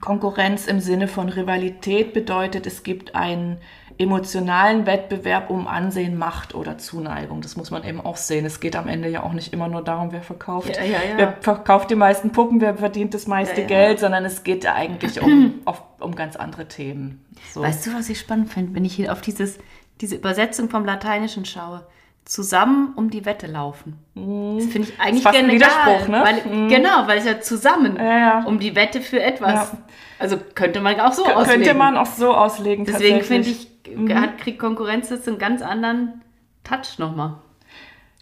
[0.00, 3.58] Konkurrenz im Sinne von Rivalität bedeutet, es gibt einen
[3.98, 7.40] emotionalen Wettbewerb um Ansehen, Macht oder Zuneigung.
[7.42, 8.44] Das muss man eben auch sehen.
[8.46, 10.76] Es geht am Ende ja auch nicht immer nur darum, wer verkauft.
[10.76, 11.16] Ja, ja, ja.
[11.16, 13.64] Wer verkauft die meisten Puppen, wer verdient das meiste.
[13.64, 17.24] Geld, sondern es geht ja eigentlich um, auf, um ganz andere Themen.
[17.52, 17.60] So.
[17.62, 19.58] Weißt du, was ich spannend finde, wenn ich hier auf dieses,
[20.00, 21.86] diese Übersetzung vom Lateinischen schaue?
[22.24, 23.98] Zusammen um die Wette laufen.
[24.14, 25.70] Das finde ich eigentlich fast ein genial.
[25.70, 26.22] Widerspruch, ne?
[26.24, 28.44] Weil, Genau, weil es ja zusammen Ja, ja.
[28.44, 29.72] um die Wette für etwas.
[29.72, 29.78] Ja.
[30.20, 31.62] Also könnte man auch so auslegen.
[31.62, 32.84] Könnte man auch so auslegen.
[32.84, 33.68] Deswegen finde ich,
[34.14, 36.22] hat kriegt Konkurrenz jetzt einen ganz anderen
[36.62, 37.34] Touch nochmal.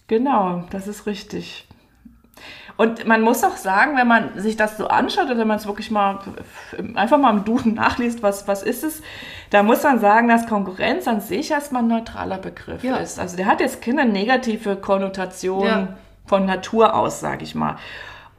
[0.09, 1.69] Genau, das ist richtig.
[2.81, 5.67] Und man muss auch sagen, wenn man sich das so anschaut oder wenn man es
[5.67, 6.19] wirklich mal
[6.95, 9.03] einfach mal im Duden nachliest, was, was ist es,
[9.51, 12.97] da muss man sagen, dass Konkurrenz an sich erstmal ein neutraler Begriff Ja.
[12.97, 13.19] ist.
[13.19, 15.89] Also der hat jetzt keine negative Konnotation Ja.
[16.25, 17.77] von Natur aus, sage ich mal.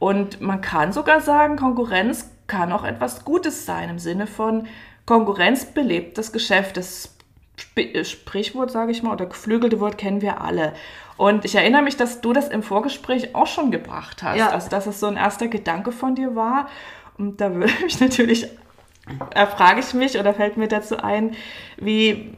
[0.00, 4.66] Und man kann sogar sagen, Konkurrenz kann auch etwas Gutes sein im Sinne von
[5.06, 6.76] Konkurrenz belebt das Geschäft.
[6.76, 7.14] Das
[7.54, 10.72] Sp- Sprichwort, sage ich mal, oder geflügelte Wort kennen wir alle.
[11.22, 14.38] Und ich erinnere mich, dass du das im Vorgespräch auch schon gebracht hast.
[14.38, 14.48] Ja.
[14.48, 16.68] Also, dass es so ein erster Gedanke von dir war.
[17.16, 18.48] Und da würde mich natürlich,
[19.32, 21.36] da frage ich mich oder fällt mir dazu ein,
[21.76, 22.36] wie,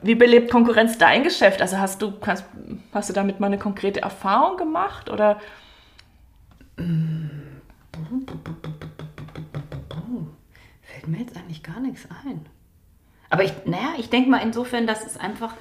[0.00, 1.60] wie belebt Konkurrenz dein Geschäft?
[1.60, 2.46] Also hast du, hast,
[2.94, 5.10] hast du damit mal eine konkrete Erfahrung gemacht?
[5.10, 5.38] Oder
[10.80, 12.46] Fällt mir jetzt eigentlich gar nichts ein.
[13.28, 15.52] Aber ich, naja, ich denke mal insofern, dass es einfach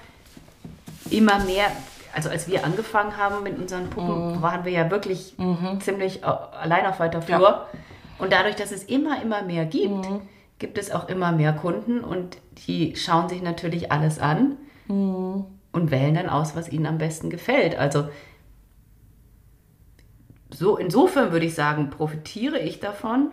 [1.10, 1.68] immer mehr,
[2.14, 5.36] also als wir angefangen haben mit unseren Puppen, waren wir ja wirklich
[5.80, 7.40] ziemlich äh, allein auf weiter Flur.
[7.40, 7.68] Ja.
[8.20, 10.08] Und dadurch, dass es immer, immer mehr gibt,
[10.60, 16.14] gibt es auch immer mehr Kunden und die schauen sich natürlich alles an und wählen
[16.14, 17.76] dann aus, was ihnen am besten gefällt.
[17.78, 18.08] Also
[20.52, 23.30] so insofern würde ich sagen, profitiere ich davon,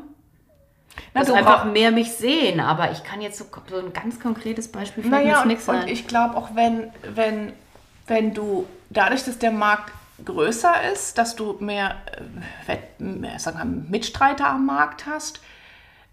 [1.15, 2.61] Na, dass einfach mehr mich sehen.
[2.61, 5.77] Aber ich kann jetzt so, so ein ganz konkretes Beispiel mir Naja, und, nichts und
[5.77, 5.89] ein.
[5.89, 7.53] ich glaube auch, wenn, wenn,
[8.11, 9.93] wenn du dadurch, dass der Markt
[10.25, 11.95] größer ist, dass du mehr,
[12.67, 15.41] äh, mehr sagen wir, Mitstreiter am Markt hast,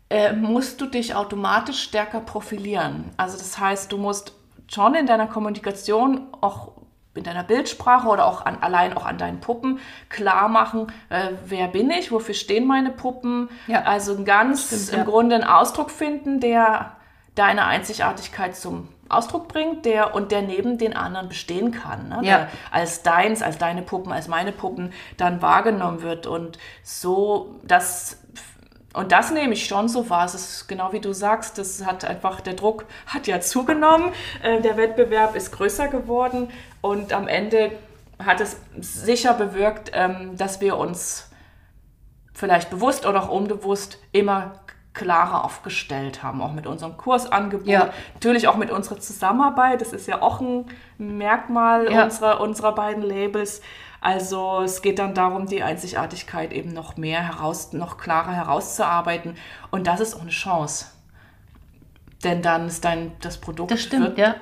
[0.09, 3.11] äh, musst du dich automatisch stärker profilieren.
[3.17, 4.33] Also das heißt, du musst
[4.69, 6.71] schon in deiner Kommunikation auch
[7.15, 11.67] in deiner Bildsprache oder auch an, allein auch an deinen Puppen klar machen, äh, wer
[11.67, 13.49] bin ich, wofür stehen meine Puppen.
[13.65, 13.81] Ja.
[13.81, 15.03] Also ganz Stimmt, im ja.
[15.03, 16.95] Grunde einen Ausdruck finden, der
[17.33, 22.09] deine Einzigartigkeit zum Ausdruck bringt, der und der neben den anderen bestehen kann.
[22.09, 22.19] Ne?
[22.23, 22.37] Ja.
[22.37, 26.27] Der als deins, als deine Puppen, als meine Puppen dann wahrgenommen wird.
[26.27, 28.17] Und so, das
[28.93, 30.25] und das nehme ich schon so wahr.
[30.25, 34.59] Es ist genau wie du sagst, das hat einfach, der Druck hat ja zugenommen, äh,
[34.61, 36.49] der Wettbewerb ist größer geworden
[36.81, 37.71] und am Ende
[38.23, 41.29] hat es sicher bewirkt, ähm, dass wir uns
[42.33, 44.55] vielleicht bewusst oder auch unbewusst immer
[44.97, 47.89] klarer aufgestellt haben, auch mit unserem Kursangebot, Ja.
[48.15, 49.79] natürlich auch mit unserer Zusammenarbeit.
[49.81, 50.65] Das ist ja auch ein
[50.97, 52.03] Merkmal Ja.
[52.05, 53.61] unserer, unserer beiden Labels.
[54.01, 59.35] Also es geht dann darum, die Einzigartigkeit eben noch mehr heraus, noch klarer herauszuarbeiten.
[59.71, 60.87] Und das ist auch eine Chance.
[62.23, 64.35] Denn dann ist dein, das Produkt das stimmt, wird, ja.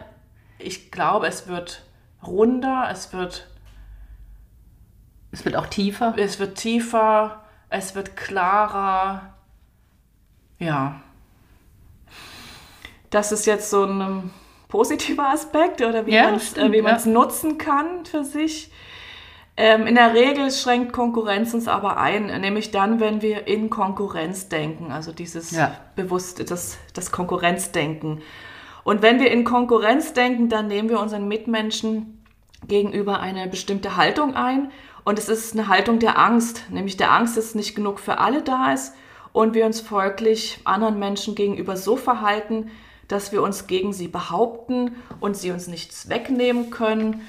[0.60, 1.84] ich glaube, es wird
[2.26, 3.48] runder, es wird,
[5.32, 6.14] Es wird auch tiefer.
[6.18, 9.35] es wird tiefer, es wird klarer.
[10.60, 11.02] Ja.
[13.10, 14.30] Das ist jetzt so ein ähm,
[14.68, 17.12] positiver Aspekt oder wie Ja, man es äh, ja.
[17.12, 18.72] nutzen kann für sich.
[19.58, 24.50] Ähm, in der Regel schränkt Konkurrenz uns aber ein, nämlich dann, wenn wir in Konkurrenz
[24.50, 25.78] denken, also dieses Ja.
[25.96, 28.22] bewusst, das, das Konkurrenzdenken.
[28.84, 32.22] Und wenn wir in Konkurrenz denken, dann nehmen wir unseren Mitmenschen
[32.68, 34.72] gegenüber eine bestimmte Haltung ein.
[35.06, 38.42] Und es ist eine Haltung der Angst, nämlich der Angst, dass nicht genug für alle
[38.42, 38.94] da ist
[39.36, 42.72] und wir uns folglich anderen Menschen gegenüber so verhalten,
[43.10, 47.28] dass wir uns gegen sie behaupten und sie uns nichts wegnehmen können.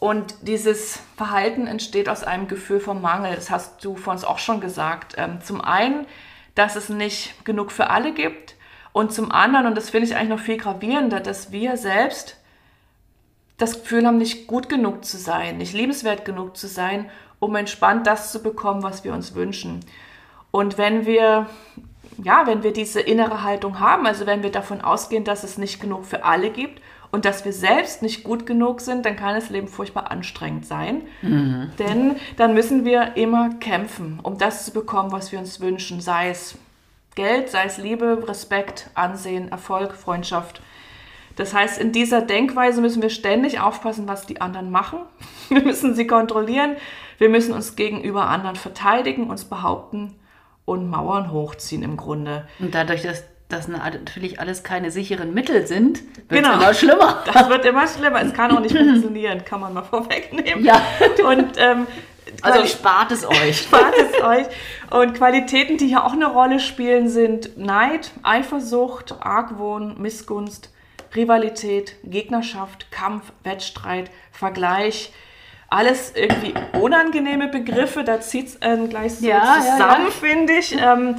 [0.00, 3.34] Und dieses Verhalten entsteht aus einem Gefühl vom Mangel.
[3.34, 5.14] Das hast du vor uns auch schon gesagt.
[5.16, 6.06] Ähm, zum einen,
[6.54, 8.54] dass es nicht genug für alle gibt.
[8.92, 12.36] Und zum anderen, und das finde ich eigentlich noch viel gravierender, dass wir selbst
[13.56, 18.06] das Gefühl haben, nicht gut genug zu sein, nicht liebenswert genug zu sein, um entspannt
[18.06, 19.80] das zu bekommen, was wir uns wünschen.
[20.52, 21.46] Und wenn wir,
[22.22, 25.80] ja, wenn wir diese innere Haltung haben, also wenn wir davon ausgehen, dass es nicht
[25.80, 29.48] genug für alle gibt und dass wir selbst nicht gut genug sind, dann kann das
[29.48, 31.02] Leben furchtbar anstrengend sein.
[31.22, 31.70] Mhm.
[31.78, 36.28] Denn dann müssen wir immer kämpfen, um das zu bekommen, was wir uns wünschen, sei
[36.28, 36.56] es
[37.14, 40.60] Geld, sei es Liebe, Respekt, Ansehen, Erfolg, Freundschaft.
[41.36, 44.98] Das heißt, in dieser Denkweise müssen wir ständig aufpassen, was die anderen machen.
[45.48, 46.76] Wir müssen sie kontrollieren.
[47.16, 50.14] Wir müssen uns gegenüber anderen verteidigen, uns behaupten
[50.72, 52.46] und Mauern hochziehen im Grunde.
[52.58, 56.54] Und dadurch, dass das natürlich alles keine sicheren Mittel sind, wird es genau.
[56.54, 57.22] immer schlimmer.
[57.32, 58.22] Das wird immer schlimmer.
[58.22, 60.64] Es kann auch nicht funktionieren, kann man mal vorwegnehmen.
[60.64, 60.82] Ja.
[61.24, 61.86] Und ähm,
[62.40, 63.58] also spart es euch.
[63.62, 64.46] spart es euch.
[64.90, 70.70] Und Qualitäten, die hier auch eine Rolle spielen, sind Neid, Eifersucht, Argwohn, Missgunst,
[71.14, 75.12] Rivalität, Gegnerschaft, Kampf, Wettstreit, Vergleich.
[75.72, 80.76] Alles irgendwie unangenehme Begriffe, da zieht es äh, gleich so ja, zusammen, ja, finde ich.
[80.78, 81.16] Ähm,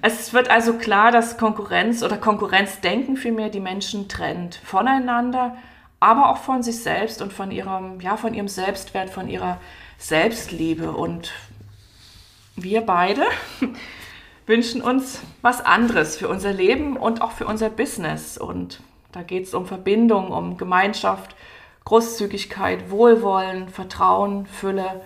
[0.00, 5.56] es wird also klar, dass Konkurrenz oder Konkurrenzdenken vielmehr die Menschen trennt voneinander,
[5.98, 9.60] aber auch von sich selbst und von ihrem, ja, von ihrem Selbstwert, von ihrer
[9.98, 10.92] Selbstliebe.
[10.92, 11.32] Und
[12.54, 13.24] wir beide
[14.46, 18.38] wünschen uns was anderes für unser Leben und auch für unser Business.
[18.38, 21.34] Und da geht es um Verbindung, um Gemeinschaft,
[21.84, 25.00] Großzügigkeit, Wohlwollen, Vertrauen, Fülle.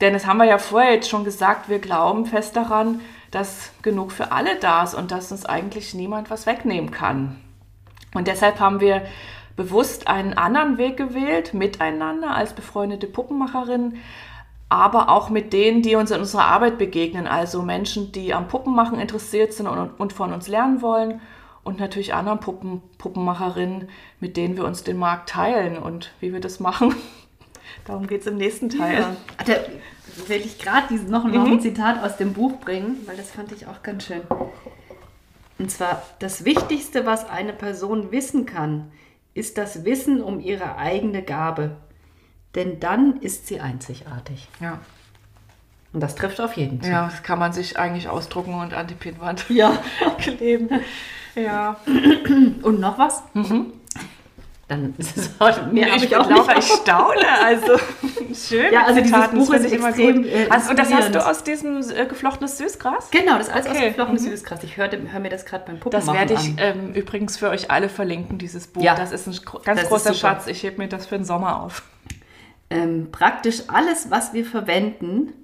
[0.00, 4.12] Denn das haben wir ja vorher jetzt schon gesagt, wir glauben fest daran, dass genug
[4.12, 7.40] für alle da ist und dass uns eigentlich niemand was wegnehmen kann.
[8.14, 9.02] Und deshalb haben wir
[9.56, 13.96] bewusst einen anderen Weg gewählt, miteinander als befreundete Puppenmacherinnen,
[14.68, 18.98] aber auch mit denen, die uns in unserer Arbeit begegnen, also Menschen, die am Puppenmachen
[18.98, 21.20] interessiert sind und, von uns lernen wollen
[21.64, 23.88] und natürlich anderen Puppen, Puppenmacherinnen,
[24.20, 26.94] mit denen wir uns den Markt teilen und wie wir das machen.
[27.84, 29.00] Darum geht es im nächsten Teil.
[29.00, 29.16] Ja.
[29.46, 29.54] Da
[30.28, 31.52] will ich gerade noch, noch mhm.
[31.52, 34.22] ein Zitat aus dem Buch bringen, weil das fand ich auch ganz schön.
[35.58, 38.90] Und zwar, das Wichtigste, was eine Person wissen kann,
[39.34, 41.76] ist das Wissen um ihre eigene Gabe.
[42.54, 44.48] Denn dann ist sie einzigartig.
[44.60, 44.80] Ja.
[45.92, 46.82] Und das trifft auf jeden.
[46.82, 46.90] Zu.
[46.90, 49.78] Ja, das kann man sich eigentlich ausdrucken und an die Pinnwand ja.
[50.18, 50.68] kleben.
[51.34, 51.76] Ja.
[52.62, 53.22] Und noch was?
[53.34, 53.72] Mhm.
[54.68, 57.28] Dann ist es mehr nee, ich, auch Laura, ich staune.
[57.44, 57.76] Also
[58.34, 58.72] schön.
[58.72, 60.24] Ja, also Zitaten, dieses Buch ist extrem.
[60.24, 63.10] Äh, also, und das hast du aus diesem äh, geflochtenes Süßgras?
[63.10, 63.76] Genau, das ist alles okay.
[63.76, 64.30] aus geflochtenes mhm.
[64.30, 64.64] Süßgras.
[64.64, 67.70] Ich höre hör mir das gerade beim Puppen Das werde ich ähm, übrigens für euch
[67.70, 68.82] alle verlinken, dieses Buch.
[68.82, 68.94] Ja.
[68.94, 70.46] Das ist ein ganz großer Schatz.
[70.46, 71.82] Ich hebe mir das für den Sommer auf.
[72.70, 75.34] Ähm, praktisch alles, was wir verwenden,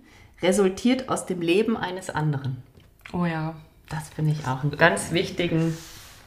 [0.41, 2.63] resultiert aus dem Leben eines anderen.
[3.13, 3.55] Oh ja.
[3.89, 5.77] Das finde ich auch einen ganz wichtigen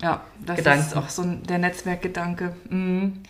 [0.01, 0.85] ja, das Gedanken.
[0.85, 2.55] ist auch so der Netzwerkgedanke.
[2.69, 3.21] Mhm.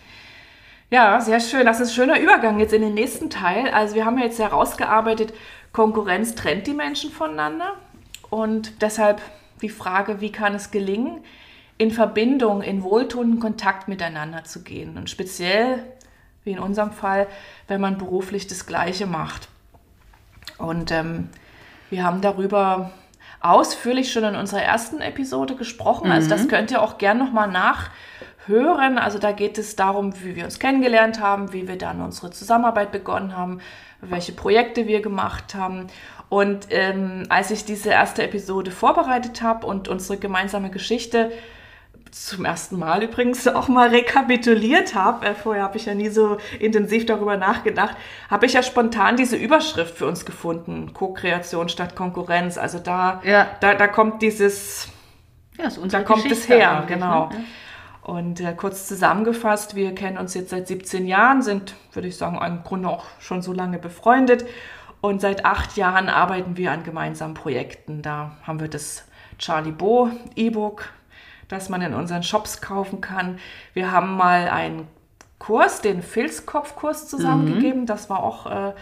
[0.90, 1.66] Ja, sehr schön.
[1.66, 3.68] Das ist ein schöner Übergang jetzt in den nächsten Teil.
[3.68, 5.32] Also wir haben ja jetzt herausgearbeitet,
[5.72, 7.74] Konkurrenz trennt die Menschen voneinander.
[8.30, 9.20] Und deshalb
[9.60, 11.22] die Frage, wie kann es gelingen,
[11.78, 14.96] in Verbindung, in wohltuenden Kontakt miteinander zu gehen.
[14.96, 15.82] Und speziell,
[16.44, 17.26] wie in unserem Fall,
[17.68, 19.48] wenn man beruflich das Gleiche macht.
[20.58, 21.28] Und ähm,
[21.90, 22.90] wir haben darüber
[23.42, 26.06] ausführlich schon in unserer ersten Episode gesprochen.
[26.06, 26.12] Mhm.
[26.12, 26.48] Also das mhm.
[26.48, 28.98] könnt ihr auch gern nochmal nachhören.
[28.98, 32.92] Also da geht es darum, wie wir uns kennengelernt haben, wie wir dann unsere Zusammenarbeit
[32.92, 33.60] begonnen haben,
[34.00, 35.88] welche Projekte wir gemacht haben.
[36.28, 41.30] Und ähm, als ich diese erste Episode vorbereitet habe und unsere gemeinsame Geschichte
[42.12, 46.36] zum ersten Mal übrigens auch mal rekapituliert habe, äh, vorher habe ich ja nie so
[46.60, 47.96] intensiv darüber nachgedacht,
[48.30, 52.58] habe ich ja spontan diese Überschrift für uns gefunden, Co-Kreation statt Konkurrenz.
[52.58, 53.48] Also da, ja.
[53.60, 54.88] da, da kommt dieses,
[55.56, 56.86] ja, da kommt es her, ne?
[56.86, 57.30] genau.
[57.30, 57.44] Ne?
[58.02, 62.38] Und äh, kurz zusammengefasst, wir kennen uns jetzt seit 17 Jahren, sind, würde ich sagen,
[62.44, 64.44] im Grunde auch schon so lange befreundet.
[65.00, 68.02] Und seit acht Jahren arbeiten wir an gemeinsamen Projekten.
[68.02, 69.04] Da haben wir das
[69.38, 70.90] Charlie Bo E-Book
[71.52, 73.38] das man in unseren Shops kaufen kann.
[73.74, 74.88] Wir haben mal einen
[75.38, 77.82] Kurs, den Filzkopfkurs zusammengegeben.
[77.82, 77.86] Mhm.
[77.86, 78.72] Das war auch äh,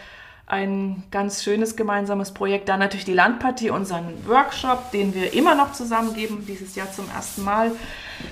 [0.46, 2.68] ein ganz schönes gemeinsames Projekt.
[2.68, 7.08] Dann natürlich die Landpartie, unseren Workshop, den wir immer noch zusammen geben, dieses Jahr zum
[7.08, 7.72] ersten Mal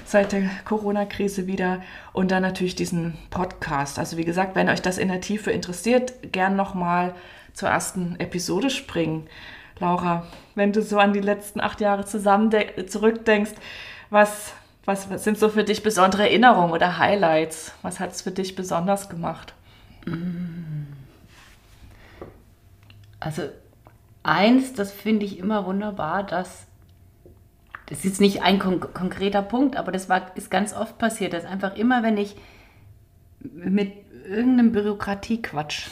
[0.04, 1.80] seit der Corona-Krise wieder.
[2.12, 3.98] Und dann natürlich diesen Podcast.
[3.98, 7.14] Also wie gesagt, wenn euch das in der Tiefe interessiert, gern nochmal
[7.54, 9.26] zur ersten Episode springen.
[9.80, 12.50] Laura, wenn du so an die letzten acht Jahre zusammen
[12.86, 13.52] zurückdenkst,
[14.10, 14.52] was,
[14.84, 17.72] was, was sind so für dich besondere Erinnerungen oder Highlights?
[17.82, 19.54] Was hat es für dich besonders gemacht?
[23.20, 23.42] Also
[24.22, 26.66] eins, das finde ich immer wunderbar, dass
[27.86, 31.32] das ist jetzt nicht ein kon konkreter Punkt, aber das war, ist ganz oft passiert,
[31.32, 32.36] dass einfach immer, wenn ich
[33.40, 33.92] mit
[34.28, 35.86] irgendeinem Bürokratiequatsch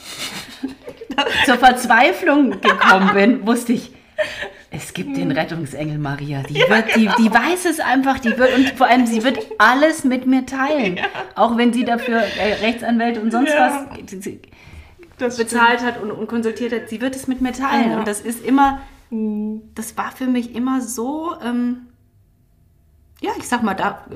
[1.47, 3.93] zur Verzweiflung gekommen bin, wusste ich,
[4.77, 6.43] es gibt den Rettungsengel Maria.
[6.43, 10.05] Die, wird, die, die weiß es einfach, die wird, und vor allem, sie wird alles
[10.05, 11.01] mit mir teilen.
[11.35, 13.89] Auch wenn sie dafür äh, Rechtsanwälte und sonst ja.
[15.19, 17.93] was bezahlt hat und, und, konsultiert hat, sie wird es mit mir teilen.
[17.93, 17.99] Ja.
[17.99, 21.87] Und das ist immer, das war für mich immer so, ähm,
[23.21, 24.07] ja, ich sag mal, da,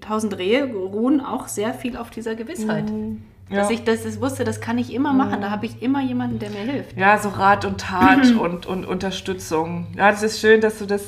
[0.00, 2.90] tausend Rehe ruhen auch sehr viel auf dieser Gewissheit.
[2.90, 3.22] Mhm.
[3.52, 3.74] Dass ja.
[3.74, 5.40] ich das, das, wusste, das kann ich immer machen.
[5.40, 5.52] Da mhm.
[5.52, 6.96] habe ich immer jemanden, der mir hilft.
[6.96, 9.88] Ja, so Rat und Tat und, und Unterstützung.
[9.96, 11.02] Ja, das ist schön, dass du das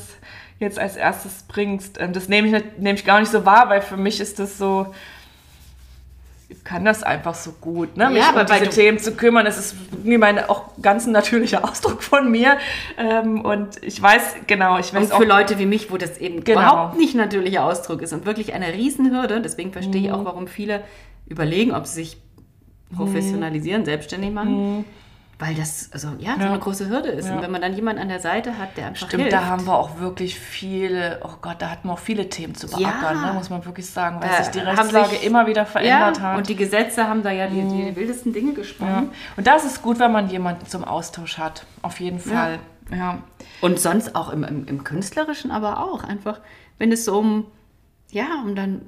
[0.59, 1.99] jetzt als erstes bringst.
[1.99, 4.57] Ähm, das nehme ich, nehme ich gar nicht so wahr, weil für mich ist das
[4.57, 4.93] so,
[6.47, 8.09] ich kann das einfach so gut, ne?
[8.09, 9.45] mich ja, um diese Themen zu kümmern.
[9.45, 12.57] Das ist mir mein auch ganz natürlicher Ausdruck von mir.
[12.97, 16.43] Ähm, und ich weiß, genau, ich weiß und für Leute wie mich, wo das eben
[16.43, 16.59] genau.
[16.61, 19.41] überhaupt nicht natürlicher Ausdruck ist und wirklich eine Riesenhürde.
[19.41, 20.05] Deswegen verstehe mhm.
[20.05, 20.83] ich auch, warum viele
[21.27, 22.17] überlegen, ob sie sich
[22.93, 23.85] professionalisieren, mhm.
[23.85, 24.77] selbstständig machen.
[24.77, 24.85] Mhm.
[25.37, 27.27] Weil das also ja, ja, so eine große Hürde ist.
[27.27, 27.35] Ja.
[27.35, 29.33] Und wenn man dann jemanden an der Seite hat, der einfach Stimmt, hilft.
[29.33, 32.67] da haben wir auch wirklich viele, oh Gott, da hatten wir auch viele Themen zu
[32.67, 33.27] beackern, ja.
[33.27, 36.37] ne, muss man wirklich sagen, weil da sich die Rechtslage sich, immer wieder verändert hat.
[36.37, 37.95] Und die Gesetze haben da ja die, die mhm.
[37.97, 39.11] wildesten Dinge gesprochen.
[39.35, 42.59] Und das ist gut, wenn man jemanden zum Austausch hat, auf jeden Fall.
[42.89, 43.17] Ja.
[43.59, 46.39] Und sonst auch im, im, im Künstlerischen, aber auch einfach,
[46.77, 47.47] wenn es so um
[48.11, 48.83] ja, um dann,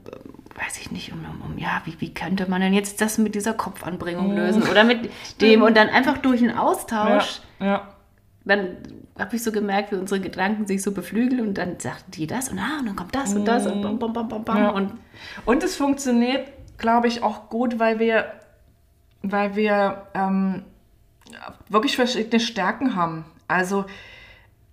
[0.57, 3.35] weiß ich nicht, um, um, um, ja, wie, wie könnte man denn jetzt das mit
[3.35, 4.37] dieser Kopfanbringung mhm.
[4.37, 5.09] lösen oder mit
[5.41, 7.41] dem und dann einfach durch einen Austausch.
[7.59, 7.87] Ja, ja.
[8.43, 8.77] Dann
[9.19, 12.49] habe ich so gemerkt, wie unsere Gedanken sich so beflügeln und dann sagten die das
[12.49, 14.57] und, ah, und dann kommt das und das und bam, bam, bam, bam, bam.
[14.57, 14.69] Ja.
[14.69, 14.93] Und,
[15.45, 18.31] und es funktioniert, glaube ich, auch gut, weil wir,
[19.21, 20.63] weil wir ähm,
[21.67, 23.25] wirklich verschiedene Stärken haben.
[23.47, 23.85] Also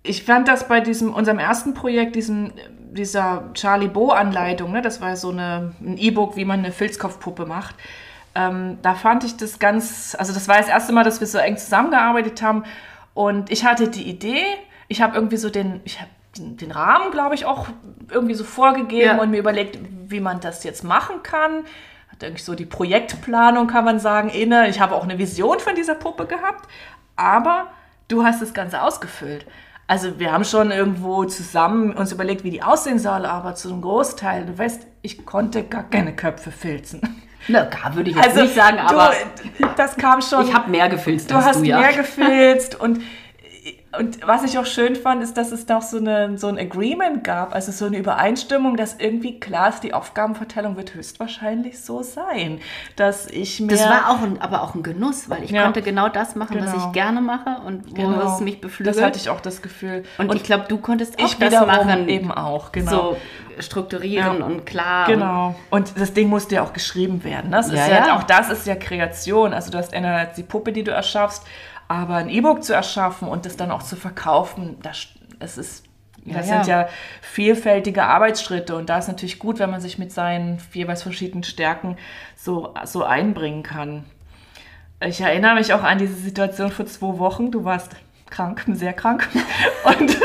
[0.03, 2.53] ich fand das bei diesem, unserem ersten Projekt, diesem
[2.95, 7.75] dieser Charlie Bo-Anleitung, ne, das war so eine, ein E-Book, wie man eine Filzkopfpuppe macht.
[8.33, 11.37] Ähm, da fand ich das ganz, also das war das erste Mal, dass wir so
[11.37, 12.63] eng zusammengearbeitet haben.
[13.13, 14.43] Und ich hatte die Idee,
[14.87, 17.67] ich habe irgendwie so den, ich habe den, Rahmen, glaube ich, auch
[18.09, 19.21] irgendwie so vorgegeben ja.
[19.21, 21.63] und mir überlegt, wie man das jetzt machen kann.
[22.11, 24.67] Hatte irgendwie so die Projektplanung, kann man sagen, inne.
[24.67, 26.69] Ich habe auch eine Vision von dieser Puppe gehabt,
[27.15, 27.67] aber
[28.09, 29.45] du hast das Ganze ausgefüllt.
[29.87, 33.81] Also wir haben schon irgendwo zusammen uns überlegt, wie die aussehen soll, aber zu einem
[33.81, 37.01] Großteil, du weißt, ich konnte gar keine Köpfe filzen.
[37.47, 39.13] Na, gar würde ich jetzt also, nicht sagen, aber
[39.59, 40.47] du, das kam schon.
[40.47, 41.29] Ich habe mehr gefilzt.
[41.29, 41.79] Du hast du, ja.
[41.79, 43.01] mehr gefilzt und
[43.99, 47.23] und was ich auch schön fand, ist, dass es doch so, eine, so ein Agreement
[47.23, 52.59] gab, also so eine Übereinstimmung, dass irgendwie klar ist, die Aufgabenverteilung wird höchstwahrscheinlich so sein,
[52.95, 53.67] dass ich mir...
[53.67, 55.63] Das war auch ein, aber auch ein Genuss, weil ich ja.
[55.63, 56.67] konnte genau das machen, genau.
[56.67, 58.33] was ich gerne mache und wo genau.
[58.33, 58.95] es mich beflügelt.
[58.95, 60.03] Das hatte ich auch das Gefühl.
[60.17, 62.09] Und, und ich glaube, du konntest auch das machen.
[62.09, 62.91] eben auch, genau.
[62.91, 63.17] So
[63.59, 64.45] strukturieren ja.
[64.45, 65.07] und klar.
[65.07, 65.55] Genau.
[65.69, 67.49] Und das Ding musste ja auch geschrieben werden.
[67.49, 67.57] Ne?
[67.57, 69.53] Das ja, ist ja, ja, auch das ist ja Kreation.
[69.53, 71.43] Also du hast einerseits die Puppe, die du erschaffst,
[71.87, 75.07] aber ein E-Book zu erschaffen und das dann auch zu verkaufen, das,
[75.39, 75.85] es ist
[76.25, 76.87] das ja, sind ja
[77.21, 81.97] vielfältige Arbeitsschritte und da ist natürlich gut, wenn man sich mit seinen jeweils verschiedenen Stärken
[82.35, 84.05] so, so einbringen kann.
[85.01, 87.51] Ich erinnere mich auch an diese Situation vor zwei Wochen.
[87.51, 87.91] Du warst
[88.29, 89.27] krank, sehr krank.
[89.83, 90.17] Und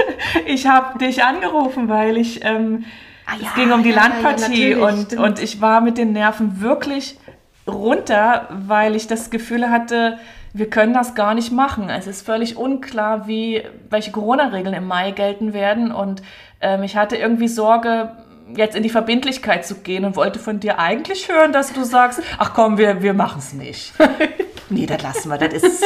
[0.47, 2.85] ich habe dich angerufen, weil ich, ähm,
[3.27, 6.61] ah, ja, es ging um die ja, Landpartie und, und ich war mit den Nerven
[6.61, 7.19] wirklich
[7.67, 10.19] runter, weil ich das Gefühl hatte,
[10.53, 11.89] wir können das gar nicht machen.
[11.91, 15.93] Es ist völlig unklar, wie, welche Corona-Regeln im Mai gelten werden.
[15.93, 16.23] Und
[16.61, 18.17] ähm, ich hatte irgendwie Sorge,
[18.57, 22.21] jetzt in die Verbindlichkeit zu gehen und wollte von dir eigentlich hören, dass du sagst,
[22.39, 23.93] ach komm, wir, wir machen es nicht.
[24.71, 25.85] nee, das lassen wir, das ist...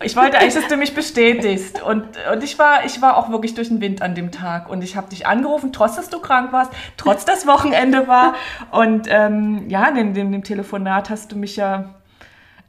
[0.00, 1.82] Ich wollte eigentlich, dass du mich bestätigst.
[1.82, 4.70] Und, und ich, war, ich war auch wirklich durch den Wind an dem Tag.
[4.70, 8.34] Und ich habe dich angerufen, trotz dass du krank warst, trotz dass Wochenende war.
[8.70, 11.94] Und ähm, ja, in dem, dem Telefonat hast du mich ja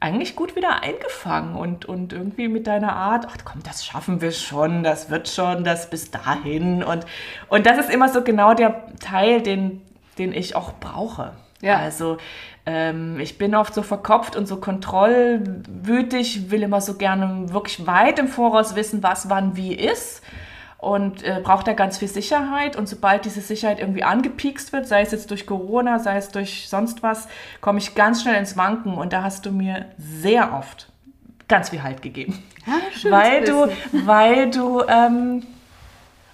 [0.00, 4.32] eigentlich gut wieder eingefangen und, und irgendwie mit deiner Art, ach komm, das schaffen wir
[4.32, 6.82] schon, das wird schon, das bis dahin.
[6.82, 7.04] Und,
[7.48, 9.82] und das ist immer so genau der Teil, den,
[10.18, 11.32] den ich auch brauche.
[11.60, 11.76] Ja.
[11.76, 12.16] Also
[12.64, 18.18] ähm, ich bin oft so verkopft und so kontrollwütig, will immer so gerne wirklich weit
[18.18, 20.22] im Voraus wissen, was wann wie ist
[20.80, 22.76] und äh, braucht da ganz viel Sicherheit.
[22.76, 26.68] Und sobald diese Sicherheit irgendwie angepiekst wird, sei es jetzt durch Corona, sei es durch
[26.68, 27.28] sonst was,
[27.60, 28.94] komme ich ganz schnell ins Wanken.
[28.94, 30.88] Und da hast du mir sehr oft
[31.48, 32.42] ganz viel Halt gegeben.
[32.66, 35.46] Ja, schön weil du, weil du ähm,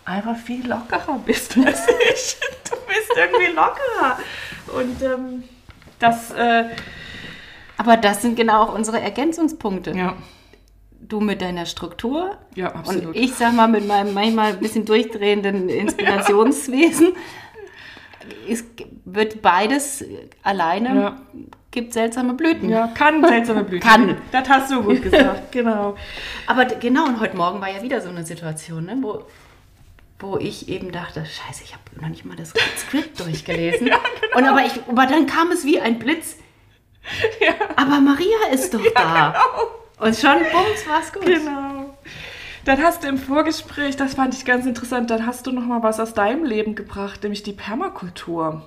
[0.05, 2.37] einfach viel lockerer bist als ich.
[2.69, 4.19] Du bist irgendwie lockerer.
[4.79, 5.45] Und ähm,
[5.99, 6.65] das, äh,
[7.79, 9.91] Aber das sind genau auch unsere Ergänzungspunkte.
[9.93, 10.15] ja,
[11.09, 13.07] Du mit deiner Struktur ja, absolut.
[13.07, 17.15] und ich sag mal mit meinem manchmal ein bisschen durchdrehenden Inspirationswesen.
[18.49, 18.65] Es
[19.05, 20.05] wird beides
[20.43, 21.21] alleine, Ja.
[21.71, 22.69] gibt seltsame Blüten.
[22.69, 23.89] ja, kann seltsame Blüten.
[23.89, 24.17] Kann.
[24.33, 25.97] Das hast du gut gesagt, genau.
[26.47, 29.25] Aber genau, und heute Morgen war ja wieder so eine Situation, ne, wo,
[30.19, 33.91] wo ich eben dachte, scheiße, ich habe noch nicht mal das Skript durchgelesen.
[34.35, 36.39] Und aber, ich, aber dann kam es wie ein Blitz.
[37.77, 39.35] Aber Maria ist doch da.
[39.99, 41.25] Und schon, bums, war's gut.
[41.25, 41.97] Genau.
[42.65, 45.83] Dann hast du im Vorgespräch, das fand ich ganz interessant, dann hast du noch mal
[45.85, 48.63] was aus deinem Leben gebracht, nämlich die Permakultur.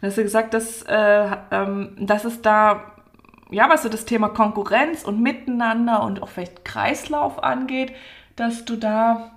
[0.00, 2.92] Dann hast du gesagt, dass, äh, ähm, dass es da,
[3.50, 7.92] ja, was so das Thema Konkurrenz und Miteinander und auch vielleicht Kreislauf angeht,
[8.36, 9.32] dass du da,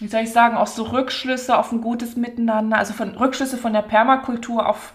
[0.00, 3.74] wie soll ich sagen, auch so Rückschlüsse auf ein gutes Miteinander, also von Rückschlüsse von
[3.74, 4.94] der Permakultur auf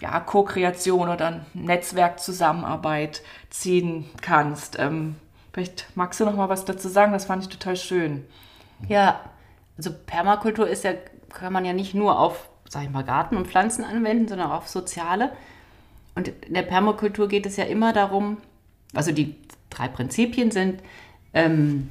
[0.00, 4.78] ja, Co-Kreation oder Netzwerkzusammenarbeit ziehen kannst.
[4.78, 5.16] Ähm,
[5.52, 8.24] vielleicht magst du noch mal was dazu sagen, das fand ich total schön.
[8.88, 9.20] Ja,
[9.76, 10.92] also Permakultur ist ja,
[11.30, 14.58] kann man ja nicht nur auf, sag ich mal, Garten und Pflanzen anwenden, sondern auch
[14.58, 15.32] auf soziale.
[16.14, 18.38] Und in der Permakultur geht es ja immer darum,
[18.94, 19.36] also die
[19.70, 20.82] drei Prinzipien sind
[21.34, 21.90] ähm,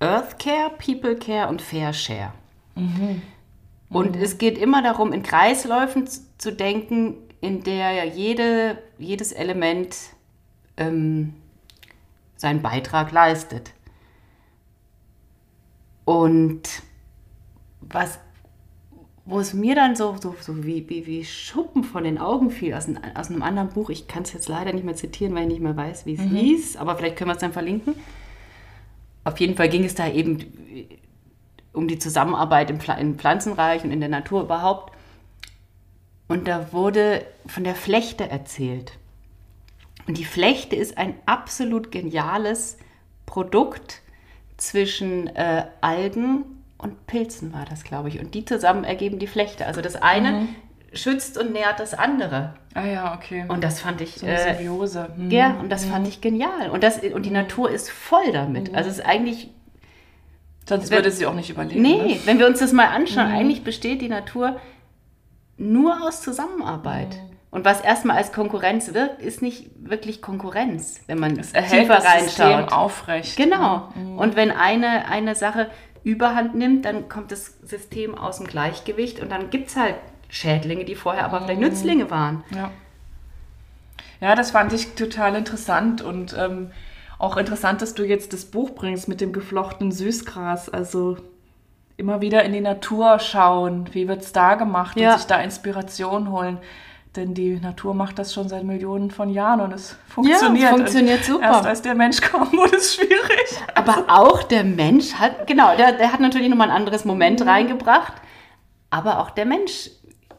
[0.00, 2.32] Earth Care, People Care und Fair Share.
[3.90, 9.96] Und es geht immer darum, in Kreisläufen zu denken, in der ja jede, jedes Element
[10.76, 11.34] ähm,
[12.36, 13.72] seinen Beitrag leistet.
[16.04, 16.62] Und
[17.80, 18.20] was,
[19.24, 22.74] wo es mir dann so, so, so wie, wie, wie Schuppen von den Augen fiel,
[22.74, 25.42] aus, ein, aus einem anderen Buch, ich kann es jetzt leider nicht mehr zitieren, weil
[25.42, 27.94] ich nicht mehr weiß, wie es hieß, aber vielleicht können wir es dann verlinken.
[29.24, 30.38] Auf jeden Fall ging es da eben
[31.72, 34.92] um die Zusammenarbeit im, im Pflanzenreich und in der Natur überhaupt.
[36.28, 38.92] Und da wurde von der Flechte erzählt.
[40.06, 42.78] Und die Flechte ist ein absolut geniales
[43.26, 44.02] Produkt
[44.56, 46.44] zwischen äh, Algen
[46.78, 48.20] und Pilzen, war das, glaube ich.
[48.20, 49.66] Und die zusammen ergeben die Flechte.
[49.66, 50.48] Also das eine
[50.92, 52.54] schützt und nährt das andere.
[52.74, 53.44] Ah ja, okay.
[53.48, 54.16] Und das fand ich.
[54.16, 55.08] so eine Äh, Symbiose.
[55.14, 55.30] Hm.
[55.30, 56.70] ja, und das fand ich genial.
[56.70, 58.74] Und, das, und die Natur ist voll damit.
[58.74, 59.50] Also es ist eigentlich
[60.70, 61.82] Sonst würde sie auch nicht überleben.
[61.82, 62.20] Nee, Ne?
[62.24, 64.58] wenn wir uns das mal anschauen, eigentlich besteht die Natur
[65.58, 67.18] nur aus Zusammenarbeit.
[67.50, 71.96] Und was erstmal als Konkurrenz wirkt, ist nicht wirklich Konkurrenz, wenn man Es erhält tiefer
[71.96, 72.72] das System reinschaut.
[72.72, 73.36] aufrecht.
[73.36, 73.88] Genau.
[74.16, 75.68] Und wenn eine, eine Sache
[76.04, 79.96] überhand nimmt, dann kommt das System aus dem Gleichgewicht und dann gibt es halt
[80.28, 82.44] Schädlinge, die vorher aber vielleicht Nützlinge waren.
[82.54, 82.70] Ja.
[84.20, 86.70] Ja, das fand ich total interessant und ähm,
[87.20, 90.68] auch interessant, dass du jetzt das Buch bringst mit dem geflochtenen Süßgras.
[90.70, 91.16] Also
[91.96, 95.12] immer wieder in die Natur schauen, wie wird es da gemacht Ja.
[95.12, 96.58] und sich da Inspiration holen.
[97.16, 100.70] Denn die Natur macht das schon seit Millionen von Jahren und es funktioniert.
[100.70, 101.44] funktioniert und super.
[101.44, 103.60] Erst als der Mensch kam, wurde es schwierig.
[103.74, 108.12] Aber auch der Mensch hat, genau, der, der hat natürlich nochmal ein anderes Moment reingebracht.
[108.90, 109.90] Aber auch der Mensch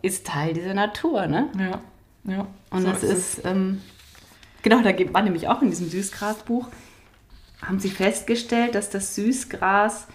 [0.01, 1.49] ist Teil dieser Natur, ne?
[1.59, 2.47] Ja, ja.
[2.71, 3.37] Und so das es.
[3.37, 3.81] ist, ähm,
[4.63, 6.67] genau, da war nämlich auch in diesem Süßgrasbuch,
[7.65, 10.07] haben sie festgestellt, dass das Süßgras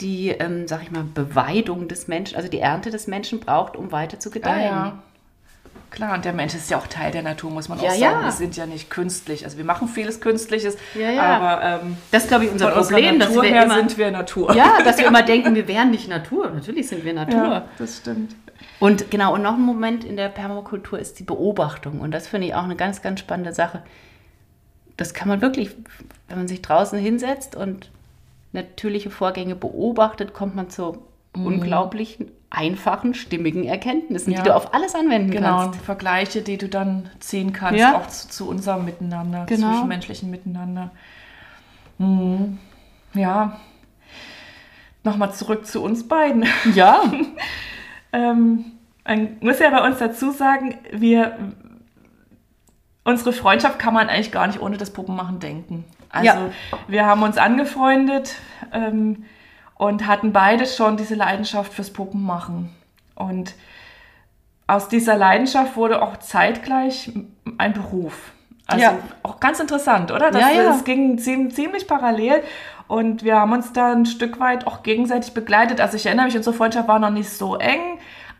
[0.00, 3.92] die, ähm, sag ich mal, Beweidung des Menschen, also die Ernte des Menschen braucht, um
[3.92, 4.64] weiter zu Ah, gedeihen.
[4.64, 4.98] ja.
[5.90, 8.02] Klar, und der Mensch ist ja auch Teil der Natur, muss man Ja, auch sagen.
[8.02, 8.24] ja.
[8.24, 9.44] Wir sind ja nicht künstlich.
[9.44, 11.22] Also wir machen vieles Künstliches, Ja, ja.
[11.22, 13.98] aber ähm, Das ist, glaube ich, unser Problem, unserer dass Natur wir her immer, sind
[13.98, 14.56] wir Natur.
[14.56, 16.50] ja, dass wir immer denken, wir wären nicht Natur.
[16.50, 17.44] Natürlich sind wir Natur.
[17.44, 18.34] Ja, das stimmt.
[18.80, 22.00] Und genau, und noch ein Moment in der Permakultur ist die Beobachtung.
[22.00, 23.82] Und das finde ich auch eine ganz, ganz spannende Sache.
[24.96, 25.70] Das kann man wirklich,
[26.28, 27.90] wenn man sich draußen hinsetzt und
[28.52, 30.98] natürliche Vorgänge beobachtet, kommt man zu
[31.34, 34.38] unglaublichen, einfachen, stimmigen Erkenntnissen, Ja.
[34.42, 35.80] die du auf alles anwenden Genau, kannst.
[35.80, 37.96] Vergleiche, die du dann ziehen kannst, Ja.
[37.96, 39.70] auch zu, zu unserem Miteinander, Genau.
[39.72, 40.92] zwischenmenschlichen Miteinander.
[41.98, 42.58] Mhm.
[43.14, 43.58] Ja.
[45.02, 46.46] Nochmal zurück zu uns beiden.
[46.74, 47.02] Ja,
[48.14, 48.64] Ähm,
[49.04, 51.36] man muss ja bei uns dazu sagen, wir,
[53.02, 55.84] unsere Freundschaft kann man eigentlich gar nicht ohne das Puppenmachen denken.
[56.10, 56.50] Also Ja.
[56.86, 58.36] wir haben uns angefreundet
[58.72, 59.24] ähm,
[59.74, 62.70] und hatten beide schon diese Leidenschaft fürs Puppenmachen.
[63.16, 63.54] Und
[64.68, 67.12] aus dieser Leidenschaft wurde auch zeitgleich
[67.58, 68.32] ein Beruf.
[68.66, 68.98] Also ja.
[69.22, 70.30] auch ganz interessant, oder?
[70.30, 70.62] Das, ja, ja.
[70.62, 72.42] das ging ziemlich parallel.
[72.86, 75.80] Und wir haben uns da ein Stück weit auch gegenseitig begleitet.
[75.80, 77.93] Also ich erinnere mich, unsere Freundschaft war noch nicht so eng,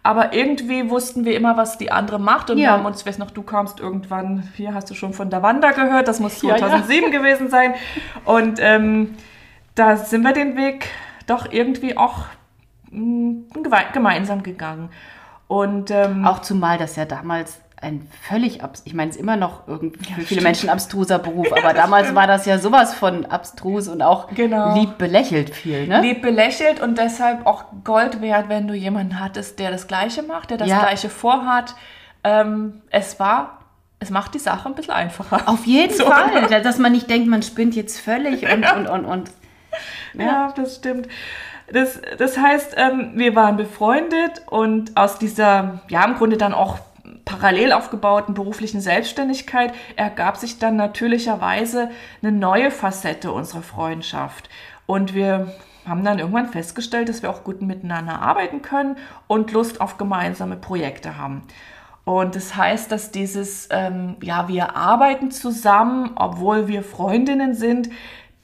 [0.05, 2.51] aber irgendwie wussten wir immer, was die andere macht.
[2.51, 2.65] Und ja.
[2.65, 5.43] wir haben uns, ich weiß noch, du kamst irgendwann, hier hast du schon von der
[5.43, 7.19] Wanda gehört, das muss 2007 ja, ja.
[7.19, 7.75] gewesen sein.
[8.27, 9.17] Und ähm,
[9.75, 10.91] da sind wir den Weg
[11.27, 12.27] doch irgendwie auch
[12.91, 13.63] mh, hm,
[13.95, 14.91] gemeinsam gegangen.
[15.49, 19.69] Und ähm, auch zumal das ja damals ein völlig, ich meine, es ist immer noch
[19.69, 20.43] irgendwie für viele stimmt.
[20.43, 22.17] Menschen abstruser Beruf, aber ja, damals stimmt.
[22.17, 24.75] war das ja sowas von abstrus und auch genau.
[24.75, 26.01] lieb belächelt viel, ne?
[26.01, 30.51] Lieb belächelt und deshalb auch Gold wert, wenn du jemanden hattest, der das Gleiche macht,
[30.51, 30.81] der das ja.
[30.81, 31.75] Gleiche vorhat.
[32.25, 33.59] Ähm, es war
[34.01, 35.49] es macht die Sache ein bisschen einfacher.
[35.49, 36.05] Auf jeden so.
[36.05, 38.77] Fall, dass man nicht denkt, man spinnt jetzt völlig und, ja.
[38.77, 39.31] und, und, und
[40.15, 40.25] ja.
[40.25, 40.53] ja.
[40.55, 41.09] das stimmt.
[41.73, 46.79] Das, das heißt, ähm, wir waren befreundet und aus dieser, ja, im Grunde dann auch
[47.25, 51.91] parallel aufgebauten beruflichen Selbstständigkeit ergab sich dann natürlicherweise
[52.23, 54.49] eine neue Facette unserer Freundschaft.
[54.87, 55.53] Und wir
[55.87, 58.97] haben dann irgendwann festgestellt, dass wir auch gut miteinander arbeiten können
[59.27, 61.43] und Lust auf gemeinsame Projekte haben.
[62.05, 67.89] Und das heißt, dass dieses, ähm, ja, wir arbeiten zusammen, obwohl wir Freundinnen sind,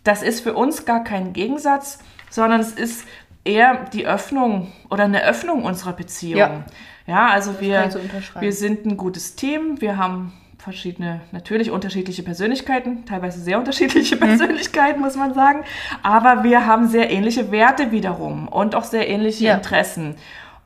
[0.02, 1.98] das ist für uns gar kein Gegensatz,
[2.30, 3.04] sondern es ist
[3.44, 6.38] eher die Öffnung oder eine Öffnung unserer Beziehung.
[6.38, 6.64] Ja.
[7.10, 7.90] Ja, also wir,
[8.38, 9.80] wir sind ein gutes Team.
[9.80, 14.20] Wir haben verschiedene, natürlich unterschiedliche Persönlichkeiten, teilweise sehr unterschiedliche mhm.
[14.28, 15.64] Persönlichkeiten, muss man sagen.
[16.04, 19.54] Aber wir haben sehr ähnliche Werte wiederum und auch sehr ähnliche ja.
[19.56, 20.14] Interessen.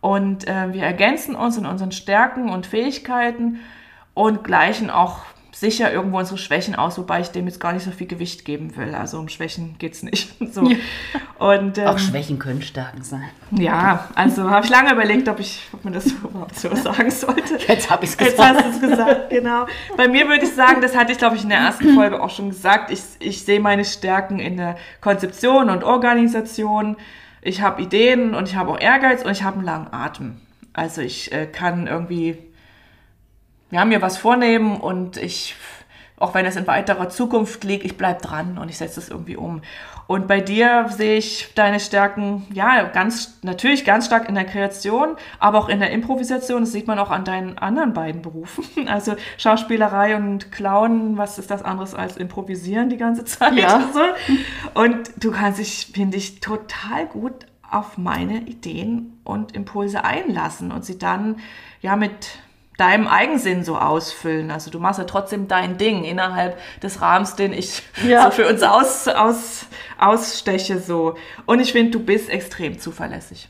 [0.02, 3.60] Und äh, wir ergänzen uns in unseren Stärken und Fähigkeiten
[4.12, 5.20] und gleichen auch
[5.54, 8.76] sicher irgendwo unsere Schwächen aus, wobei ich dem jetzt gar nicht so viel Gewicht geben
[8.76, 8.94] will.
[8.94, 10.34] Also um Schwächen geht es nicht.
[10.54, 10.68] So.
[10.68, 10.76] Ja.
[11.38, 13.28] Und, ähm, Auch Schwächen können Stärken sein.
[13.50, 17.58] Ja, also habe ich lange überlegt, ob, ich, ob man das überhaupt so sagen sollte.
[17.66, 18.38] Jetzt habe ich es gesagt.
[18.38, 19.66] Jetzt hast du es gesagt, genau.
[19.96, 22.30] Bei mir würde ich sagen, das hatte ich, glaube ich, in der ersten Folge auch
[22.30, 26.96] schon gesagt, ich, ich sehe meine Stärken in der Konzeption und Organisation.
[27.42, 30.36] Ich habe Ideen und ich habe auch Ehrgeiz und ich habe einen langen Atem.
[30.72, 32.38] Also ich äh, kann irgendwie
[33.74, 35.56] ja, mir was vornehmen und ich,
[36.16, 39.34] auch wenn es in weiterer Zukunft liegt, ich bleibe dran und ich setze es irgendwie
[39.34, 39.62] um.
[40.06, 45.16] Und bei dir sehe ich deine Stärken, ja, ganz, natürlich ganz stark in der Kreation,
[45.40, 46.60] aber auch in der Improvisation.
[46.60, 48.64] Das sieht man auch an deinen anderen beiden Berufen.
[48.94, 53.54] Also Schauspielerei und Clown, was ist das anderes als improvisieren die ganze Zeit?
[53.54, 53.90] Ja.
[54.74, 60.84] Und du kannst dich, finde ich, total gut auf meine Ideen und Impulse einlassen und
[60.84, 61.40] sie dann
[61.80, 62.38] ja mit
[62.76, 64.50] deinem Eigensinn so ausfüllen.
[64.50, 68.24] Also du machst ja trotzdem dein Ding innerhalb des Rahmens, den ich ja.
[68.24, 69.66] so für uns aus, aus,
[69.98, 71.16] aussteche so.
[71.46, 73.48] Und ich finde, du bist extrem zuverlässig.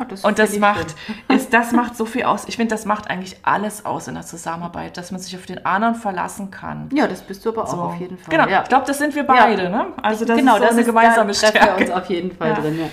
[0.00, 0.94] Oh, das und das macht,
[1.28, 2.44] ist, das macht so viel aus.
[2.48, 5.66] Ich finde, das macht eigentlich alles aus in der Zusammenarbeit, dass man sich auf den
[5.66, 6.88] anderen verlassen kann.
[6.94, 7.76] Ja, das bist du aber auch so.
[7.76, 8.34] auf jeden Fall.
[8.34, 8.62] Genau, ja.
[8.62, 9.64] ich glaube, das sind wir beide.
[9.64, 9.68] Ja.
[9.68, 9.86] Ne?
[10.02, 11.58] Also das genau, ist so das eine ist, gemeinsame Stärke.
[11.58, 12.90] Wir uns auf jeden Fall drin.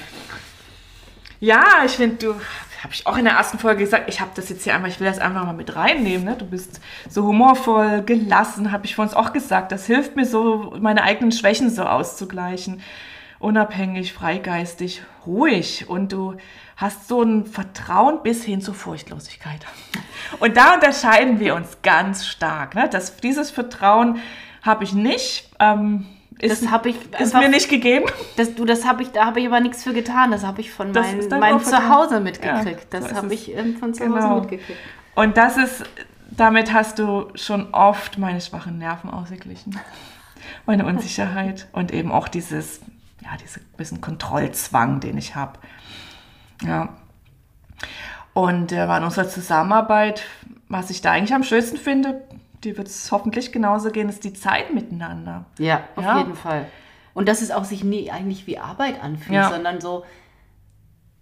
[1.39, 2.35] Ja, ich finde, du
[2.83, 4.99] habe ich auch in der ersten Folge gesagt, ich habe das jetzt hier einmal, ich
[4.99, 6.25] will das einfach mal mit reinnehmen.
[6.25, 6.35] Ne?
[6.37, 9.71] Du bist so humorvoll, gelassen, habe ich vor uns auch gesagt.
[9.71, 12.81] Das hilft mir so, meine eigenen Schwächen so auszugleichen.
[13.39, 15.89] Unabhängig, freigeistig, ruhig.
[15.89, 16.35] Und du
[16.77, 19.65] hast so ein Vertrauen bis hin zur Furchtlosigkeit.
[20.39, 22.75] Und da unterscheiden wir uns ganz stark.
[22.75, 22.87] Ne?
[22.89, 24.19] Das, dieses Vertrauen
[24.61, 25.51] habe ich nicht.
[25.59, 26.05] Ähm,
[26.41, 28.05] ist, das habe ich ist mir nicht gegeben.
[28.37, 30.31] Das, du, das habe ich, da habe ich aber nichts für getan.
[30.31, 32.93] Das habe ich von meinem mein Zuhause mitgekriegt.
[32.93, 34.39] Ja, das habe ich ähm, von zu Hause genau.
[34.39, 34.79] mitgekriegt.
[35.15, 35.83] Und das ist,
[36.31, 39.77] damit hast du schon oft meine schwachen Nerven ausgeglichen.
[40.65, 42.79] Meine Unsicherheit und eben auch dieses,
[43.21, 45.59] ja, diesen bisschen Kontrollzwang, den ich habe.
[46.63, 46.95] Ja.
[48.33, 50.23] Und äh, war in unserer Zusammenarbeit,
[50.69, 52.21] was ich da eigentlich am schönsten finde,
[52.63, 55.45] die wird es hoffentlich genauso gehen, ist die Zeit miteinander.
[55.57, 56.17] Ja, auf ja.
[56.19, 56.65] jeden Fall.
[57.13, 59.49] Und dass es auch sich nie eigentlich wie Arbeit anfühlt, ja.
[59.49, 60.05] sondern so,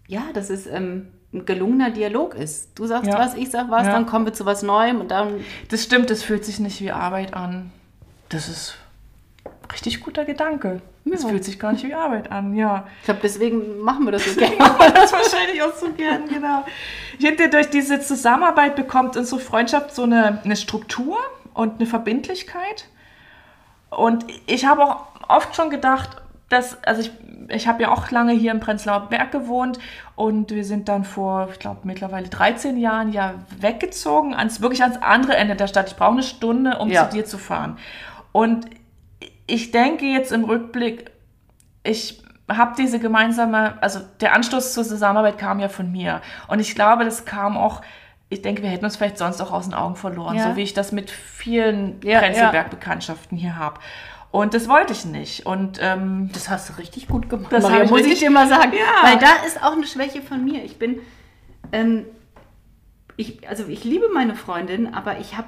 [0.08, 2.78] ja, dass es ähm, ein gelungener Dialog ist.
[2.78, 3.18] Du sagst ja.
[3.18, 5.42] was, ich sag was, dann kommen wir zu was Neuem und dann.
[5.70, 7.72] Das stimmt, es fühlt sich nicht wie Arbeit an.
[8.30, 8.78] Das ist
[9.74, 10.82] richtig guter Gedanke.
[11.11, 12.86] Es fühlt sich gar nicht wie Arbeit an, ja.
[12.99, 14.57] Ich glaube, deswegen machen wir das so gerne.
[14.93, 16.65] das wahrscheinlich auch so gern, genau.
[17.18, 21.18] Ich finde, durch diese Zusammenarbeit bekommt unsere Freundschaft so eine, eine Struktur
[21.53, 22.88] und eine Verbindlichkeit.
[23.89, 27.11] Und ich habe auch oft schon gedacht, dass, also ich,
[27.49, 29.80] ich habe ja auch lange hier im Prenzlauer Berg gewohnt
[30.15, 34.97] und wir sind dann vor, ich glaube, mittlerweile 13 Jahren ja weggezogen, ans, wirklich ans
[35.01, 35.89] andere Ende der Stadt.
[35.89, 37.09] Ich brauche eine Stunde, um ja.
[37.09, 37.78] zu dir zu fahren.
[38.32, 38.65] Und
[39.48, 41.10] ich denke jetzt im Rückblick,
[41.84, 46.22] ich habe diese gemeinsame, also der Anstoß zur Zusammenarbeit kam ja von mir.
[46.48, 47.82] Und ich glaube, das kam auch
[48.30, 50.50] ich denke, wir hätten uns vielleicht sonst auch aus den Augen verloren, Ja.
[50.50, 53.80] so wie ich das mit vielen Ja, Prenzlberg-Bekanntschaften hier habe.
[54.32, 55.45] Und das wollte ich nicht.
[55.45, 57.52] Und ähm, Das hast du richtig gut gemacht.
[57.52, 58.74] Das Maria, muss ich dir mal sagen.
[58.74, 59.10] Ja.
[59.10, 60.64] Weil da ist auch eine Schwäche von mir.
[60.66, 61.00] Ich bin,
[61.72, 62.06] ähm,
[63.16, 65.48] ich, also ich liebe meine Freundin, aber ich habe,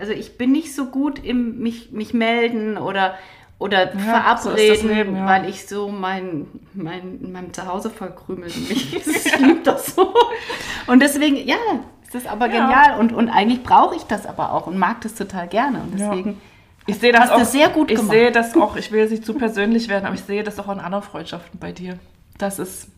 [0.00, 3.14] also ich bin nicht so gut im mich, mich melden oder
[3.58, 5.26] oder so ist verabreden, das Leben, ja.
[5.26, 8.94] weil ich so mein, mein, in meinem Zuhause verkrümelt mich.
[8.94, 10.14] Ich liebe das so.
[10.86, 11.56] Und deswegen, ja,
[12.04, 12.66] ist das aber Ja.
[12.66, 13.00] genial.
[13.00, 15.80] Und, und eigentlich brauche ich das aber auch und mag das total gerne.
[15.80, 16.10] Und Ja.
[16.10, 16.40] deswegen
[16.86, 18.12] ich sehe das auch sehr gut Ich gemacht.
[18.14, 20.68] sehe das auch, ich will jetzt nicht zu persönlich werden, aber ich sehe das auch
[20.68, 21.98] an anderen Freundschaften bei dir.
[22.38, 22.88] Dass es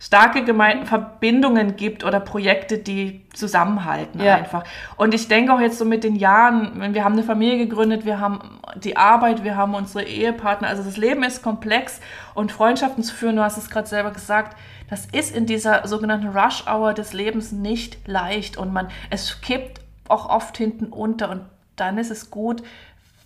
[0.00, 4.36] starke Geme Verbindungen gibt oder Projekte, die zusammenhalten Ja.
[4.36, 4.62] einfach.
[4.96, 8.04] Und ich denke auch jetzt so mit den Jahren, wenn wir haben eine Familie gegründet,
[8.04, 12.00] wir haben die Arbeit, wir haben unsere Ehepartner, also das Leben ist komplex
[12.34, 14.56] und Freundschaften zu führen, du hast es gerade selber gesagt,
[14.88, 20.28] das ist in dieser sogenannten Rush-Hour des Lebens nicht leicht und man, es kippt auch
[20.30, 21.42] oft hinten unter und
[21.76, 22.62] dann ist es gut,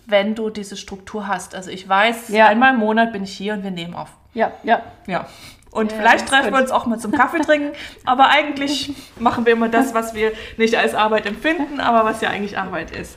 [0.06, 1.54] wenn du diese Struktur hast.
[1.54, 2.46] Also ich weiß, Ja.
[2.48, 4.08] einmal im Monat bin ich hier und wir nehmen auf.
[4.34, 4.80] ja, ja.
[5.06, 5.26] Ja.
[5.72, 7.72] Und Ja, vielleicht treffen wir uns auch mal zum Kaffee trinken,
[8.04, 12.28] aber eigentlich machen wir immer das, was wir nicht als Arbeit empfinden, aber was ja
[12.28, 13.16] eigentlich Arbeit ist.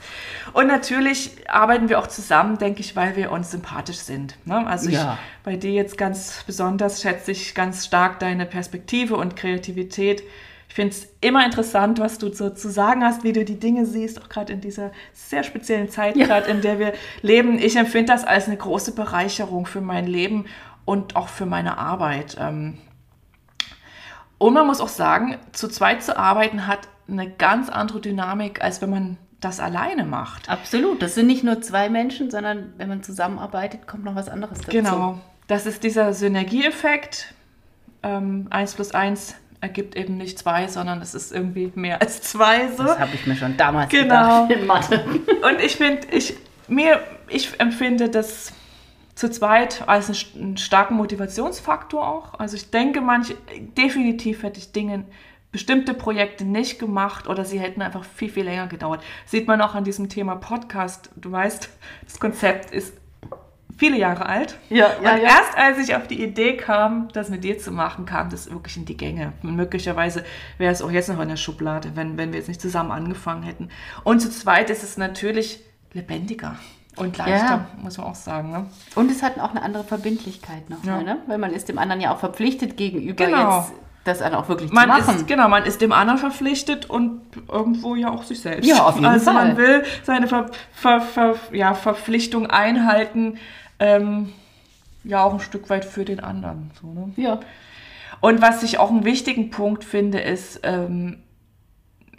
[0.53, 4.36] Und natürlich arbeiten wir auch zusammen, denke ich, weil wir uns sympathisch sind.
[4.45, 4.66] Ne?
[4.66, 5.18] Also Ja.
[5.22, 10.24] ich, bei dir jetzt ganz besonders schätze ich ganz stark deine Perspektive und Kreativität.
[10.70, 13.86] Ich finde es immer interessant, was du so zu sagen hast, wie du die Dinge
[13.86, 16.26] siehst, auch gerade in dieser sehr speziellen Zeit, Ja.
[16.26, 17.60] gerade in der wir leben.
[17.60, 20.45] Ich empfinde das als eine große Bereicherung für mein Leben
[20.86, 22.38] und auch für meine Arbeit.
[22.40, 22.78] Ähm,
[24.38, 28.82] Und man muss auch sagen, zu zweit zu arbeiten hat eine ganz andere Dynamik, als
[28.82, 30.50] wenn man das alleine macht.
[30.50, 31.02] Absolut.
[31.02, 34.72] Das sind nicht nur zwei Menschen, sondern wenn man zusammenarbeitet, kommt noch was anderes dazu.
[34.72, 35.20] Genau.
[35.48, 37.34] Das ist dieser Synergieeffekt.
[38.02, 42.68] Ähm, 1 plus 1 ergibt eben nicht zwei, sondern es ist irgendwie mehr als zwei.
[42.76, 42.84] So.
[42.84, 44.48] Das habe ich mir schon damals Genau.
[44.48, 45.06] gedacht in Mathe.
[45.48, 46.36] Und ich finde, ich,
[46.68, 48.52] mir, ich empfinde das
[49.16, 52.39] zu zweit als einen, st- einen starken Motivationsfaktor auch.
[52.39, 53.36] Also ich denke, manche,
[53.78, 55.05] definitiv hätte ich Dinge,
[55.51, 59.01] bestimmte Projekte nicht gemacht oder sie hätten einfach viel, viel länger gedauert.
[59.26, 61.09] Sieht man auch an diesem Thema Podcast.
[61.16, 61.70] Du weißt,
[62.03, 62.93] das Konzept ist
[63.78, 64.57] viele Jahre alt.
[64.70, 68.30] Ja, und erst als ich auf die Idee kam, das mit dir zu machen, kam
[68.30, 69.32] das wirklich in die Gänge.
[69.43, 70.26] Und möglicherweise
[70.57, 73.43] wäre es auch jetzt noch in der Schublade, wenn, wenn wir jetzt nicht zusammen angefangen
[73.43, 73.70] hätten.
[74.03, 75.61] Und zu zweit ist es natürlich
[75.93, 76.57] lebendiger
[76.98, 77.68] und leichter, Ja.
[77.82, 78.52] muss man auch sagen.
[78.52, 78.66] Ne?
[78.96, 81.14] Und es hat auch eine andere Verbindlichkeit nochmal, Ja.
[81.16, 81.18] ne?
[81.28, 83.60] Weil man ist dem anderen ja auch verpflichtet gegenüber Genau.
[83.60, 83.74] jetzt
[84.06, 85.16] das dann auch wirklich Man machen.
[85.16, 87.22] ist, genau, man ist dem anderen verpflichtet und
[87.52, 88.68] irgendwo ja auch sich selbst.
[88.70, 89.34] Ja, auf jeden also Fall.
[89.34, 93.39] man will seine Ver, Ver, Ver, ja, Verpflichtung einhalten,
[93.80, 94.32] ähm,
[95.04, 96.70] ja auch ein Stück weit für den anderen.
[96.80, 97.14] So, ne?
[97.16, 97.39] ja.
[98.22, 101.24] Und was ich auch einen wichtigen Punkt finde, ist, ähm,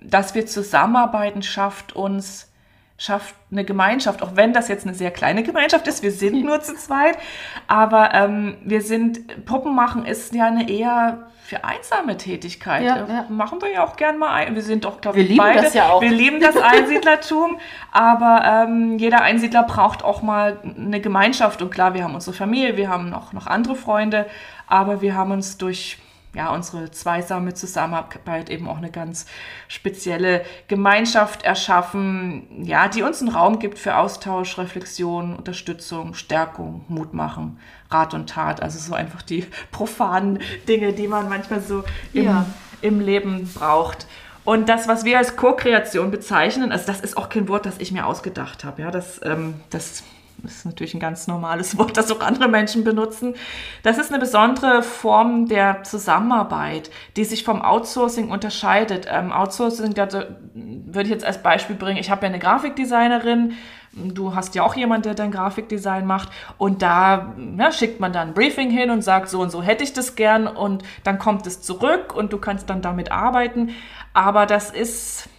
[0.03, 2.51] dass wir zusammenarbeiten, schafft uns,
[2.99, 6.61] schafft eine Gemeinschaft, auch wenn das jetzt eine sehr kleine Gemeinschaft ist, wir sind nur
[6.61, 7.19] zu zweit,
[7.67, 12.83] aber ähm, wir sind, Puppen machen ist ja eine eher für einsame Tätigkeit.
[12.83, 13.27] Ja, Äh, ja.
[13.29, 14.57] Machen wir ja auch gern mal ein.
[14.57, 15.63] Wir sind doch, glaube ich, beide.
[15.63, 16.01] das ja auch.
[16.03, 17.59] Wir lieben das Einsiedlertum,
[17.93, 21.63] aber ähm, jeder Einsiedler braucht auch mal eine Gemeinschaft.
[21.63, 24.27] Und klar, wir haben unsere Familie, wir haben noch, noch andere Freunde,
[24.67, 25.99] aber wir haben uns durch
[26.37, 29.25] ja, unsere zweisame Zusammenarbeit eben auch eine ganz
[29.69, 37.15] spezielle Gemeinschaft erschaffen, ja, die uns einen Raum gibt für Austausch, Reflexion, Unterstützung, Stärkung, Mut
[37.15, 37.59] machen,
[37.91, 38.63] Rat und Tat.
[38.63, 42.47] Also so einfach die profanen Dinge, die man manchmal so im, Ja.
[42.83, 44.07] im Leben braucht.
[44.45, 47.91] Und das, was wir als Co-Kreation bezeichnen, also das ist auch kein Wort, das ich
[47.91, 48.83] mir ausgedacht habe.
[48.83, 50.05] Ja, das, ähm, das
[50.45, 53.35] ist natürlich ein ganz normales Wort, das auch andere Menschen benutzen.
[53.83, 59.07] Das ist eine besondere Form der Zusammenarbeit, die sich vom Outsourcing unterscheidet.
[59.11, 60.09] Ähm, Outsourcing, da
[60.55, 63.55] würde ich jetzt als Beispiel bringen, ich habe ja eine Grafikdesignerin,
[63.97, 66.29] Du hast ja auch jemanden, der dein Grafikdesign macht
[66.59, 69.85] und da ja, schickt man dann ein Briefing hin und sagt, so und so hätte
[69.85, 73.71] ich das gern und dann kommt es zurück und du kannst dann damit arbeiten.
[74.13, 75.31] Aber das ist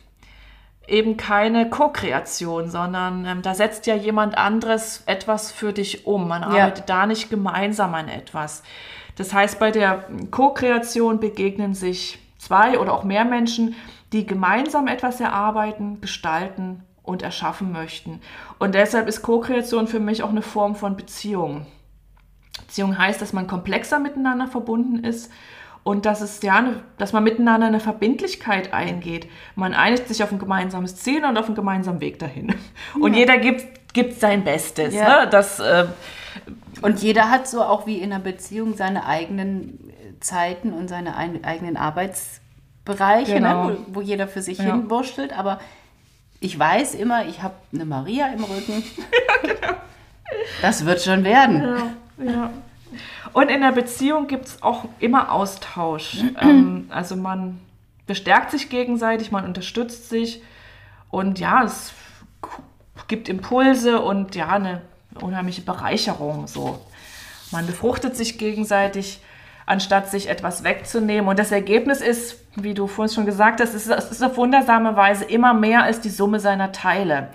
[0.88, 6.28] eben keine Co-Kreation, sondern ähm, da setzt ja jemand anderes etwas für dich um.
[6.28, 6.48] Man Ja.
[6.50, 8.64] arbeitet da nicht gemeinsam an etwas.
[9.16, 13.76] Das heißt, bei der Co-Kreation begegnen sich zwei oder auch mehr Menschen,
[14.14, 18.22] die gemeinsam etwas erarbeiten, gestalten und erschaffen möchten.
[18.60, 21.66] Und deshalb ist Co-Kreation für mich auch eine Form von Beziehung.
[22.62, 25.32] Beziehung heißt, dass man komplexer miteinander verbunden ist
[25.88, 29.30] und dass es ja, dass man miteinander eine Verbindlichkeit eingeht.
[29.56, 32.54] Man einigt sich auf ein gemeinsames Ziel und auf einen gemeinsamen Weg dahin.
[33.00, 34.94] Und jeder gibt, gibt sein Bestes.
[34.94, 35.22] Ja.
[35.24, 35.30] Ne?
[35.30, 35.86] Das, äh,
[36.82, 41.16] Und jeder hat so auch wie in einer Beziehung seine eigenen äh, Zeiten und seine
[41.16, 41.78] ein, eigenen
[42.84, 43.70] Bereiche, Genau.
[43.70, 44.66] ne, wo, wo jeder für sich Ja.
[44.66, 45.62] hinwurschtelt, aber
[46.42, 48.84] ich weiß immer, ich habe eine Maria im Rücken.
[50.62, 51.64] Das wird schon werden.
[52.18, 52.50] Ja, ja.
[53.34, 56.24] Und in der Beziehung gibt es auch immer Austausch.
[56.42, 57.60] ähm, also man
[58.06, 60.42] bestärkt sich gegenseitig, man unterstützt sich
[61.10, 61.94] und ja, es
[63.08, 64.82] gibt Impulse und ja, eine
[65.22, 66.48] unheimliche Bereicherung.
[66.48, 66.80] So.
[67.52, 69.22] Man befruchtet sich gegenseitig,
[69.66, 71.30] anstatt sich etwas wegzunehmen.
[71.30, 74.38] Und das Ergebnis ist, wie du vorhin schon gesagt hast, es ist, es ist auf
[74.38, 77.30] wundersame Weise immer mehr als die Summe seiner Teile.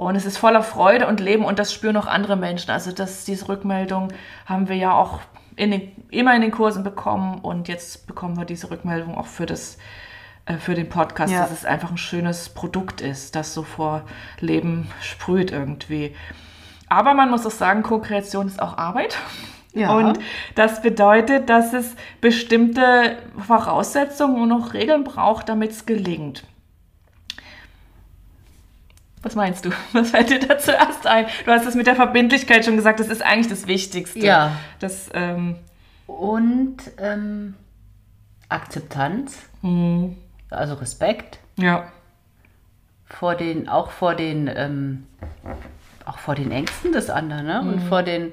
[0.00, 2.70] Und es ist voller Freude und Leben und das spüren auch andere Menschen.
[2.70, 4.08] Also das, diese Rückmeldung
[4.46, 5.20] haben wir ja auch
[5.56, 9.44] in den, immer in den Kursen bekommen und jetzt bekommen wir diese Rückmeldung auch für,
[9.44, 9.76] das,
[10.46, 11.40] äh, für den Podcast, Ja.
[11.40, 14.04] dass es einfach ein schönes Produkt ist, das so vor
[14.38, 16.16] Leben sprüht irgendwie.
[16.88, 19.18] Aber man muss auch sagen, Co-Kreation ist auch Arbeit.
[19.74, 19.94] Ja.
[19.94, 20.18] Und
[20.54, 26.44] das bedeutet, dass es bestimmte Voraussetzungen und auch Regeln braucht, damit es gelingt.
[29.22, 29.70] Was meinst du?
[29.92, 31.26] Was fällt dir da zuerst ein?
[31.44, 34.20] Du hast es mit der Verbindlichkeit schon gesagt, das ist eigentlich das Wichtigste.
[34.20, 34.52] Ja.
[34.78, 35.56] Das, ähm,
[36.06, 37.54] Und ähm,
[38.48, 40.16] Akzeptanz, hm,
[40.50, 41.90] also Respekt ja.
[43.04, 45.06] vor den, auch vor den, ähm,
[46.04, 47.60] auch vor den Ängsten des anderen, ne?
[47.60, 48.32] Und vor den,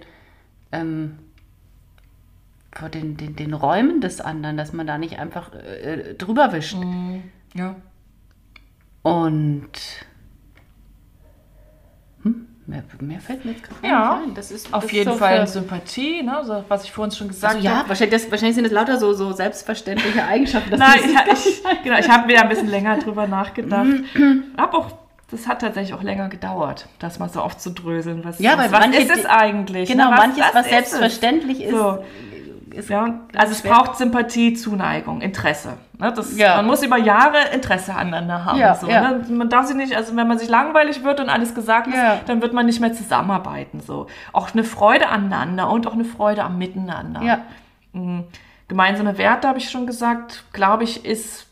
[0.72, 1.20] ähm,
[2.72, 6.78] vor den, den, den Räumen des anderen, dass man da nicht einfach äh, drüber wischt.
[7.54, 7.76] Ja.
[9.04, 9.72] Und
[12.28, 14.36] hm, mehr, mehr fällt mir jetzt gerade Ja, nicht ein.
[14.36, 16.42] Das ist Auf das jeden ist so Fall Sympathie, ne?
[16.44, 17.90] so, was ich vorhin schon gesagt Also ja, habe.
[17.90, 20.78] wahrscheinlich, das, wahrscheinlich sind es lauter so, so selbstverständliche Eigenschaften.
[20.78, 23.88] Nein, ja, das- ich, genau, ich habe mir ein bisschen länger drüber nachgedacht.
[24.58, 24.88] Hab auch,
[25.32, 28.24] das hat tatsächlich auch länger gedauert, das mal so aufzudröseln.
[28.24, 29.90] Was, Ja, was, weil was manche ist es eigentlich?
[29.90, 30.16] Genau, ne?
[30.18, 31.66] manches, was ist selbstverständlich es?
[31.68, 31.72] ist.
[31.72, 32.04] So.
[32.78, 35.74] Ist Ja, also es braucht Sympathie, Zuneigung, Interesse.
[36.00, 36.58] Ne, das, Ja.
[36.58, 38.60] Man muss über Jahre Interesse aneinander haben.
[38.60, 39.12] Ja, so, ja.
[39.12, 39.26] Ne?
[39.30, 41.96] Man darf sich nicht, also wenn man sich langweilig wird und alles gesagt ist,
[42.28, 43.82] dann wird man nicht mehr zusammenarbeiten.
[43.82, 44.08] So.
[44.32, 47.22] Auch eine Freude aneinander und auch eine Freude am Miteinander.
[47.24, 47.40] Ja.
[47.94, 48.22] Mm,
[48.68, 51.48] Gemeinsame Werte, habe ich schon gesagt, glaube ich, ist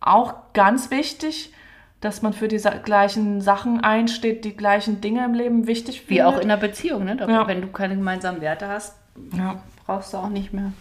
[0.00, 1.52] auch ganz wichtig,
[2.00, 6.10] dass man für die gleichen Sachen einsteht, die gleichen Dinge im Leben wichtig findet.
[6.16, 7.16] Wie auch in einer Beziehung, ne?
[7.16, 7.48] Da- Ja.
[7.48, 8.96] Wenn du keine gemeinsamen Werte hast,
[9.36, 9.56] ja.
[9.88, 10.72] Brauchst du auch nicht mehr.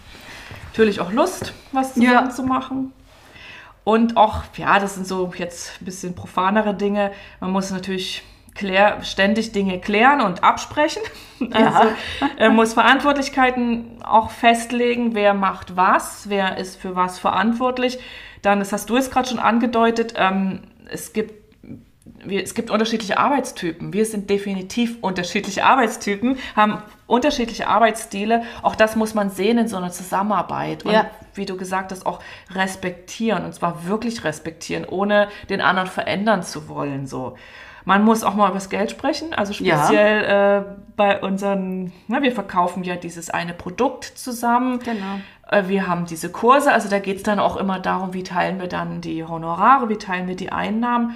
[0.68, 2.10] Natürlich auch Lust, was Ja.
[2.10, 2.94] zusammen zu machen.
[3.86, 7.12] Und auch, ja, das sind so jetzt ein bisschen profanere Dinge.
[7.40, 11.02] Man muss natürlich klär, ständig Dinge klären und absprechen.
[11.52, 11.88] Also
[12.38, 18.00] er muss Verantwortlichkeiten auch festlegen, wer macht was, wer ist für was verantwortlich.
[18.42, 21.48] Dann, das hast du jetzt gerade schon angedeutet, ähm, es gibt
[22.26, 23.94] wir, es gibt unterschiedliche Arbeitstypen.
[23.94, 28.44] Wir sind definitiv unterschiedliche Arbeitstypen, haben unterschiedliche Arbeitsstile.
[28.62, 30.86] Auch das muss man sehen in so einer Zusammenarbeit.
[30.86, 31.06] Und Ja.
[31.34, 32.20] wie du gesagt hast, auch
[32.54, 33.46] respektieren.
[33.46, 37.08] Und zwar wirklich respektieren, ohne den anderen verändern zu wollen.
[37.08, 37.36] So.
[37.86, 39.34] Man muss auch mal über das Geld sprechen.
[39.34, 39.78] Also Ja.
[39.86, 40.64] speziell äh,
[40.98, 44.80] bei unseren, na, wir verkaufen ja dieses eine Produkt zusammen.
[44.80, 45.22] Genau.
[45.50, 48.60] Äh, Wir haben diese Kurse, also da geht es dann auch immer darum, wie teilen
[48.60, 51.16] wir dann die Honorare, wie teilen wir die Einnahmen.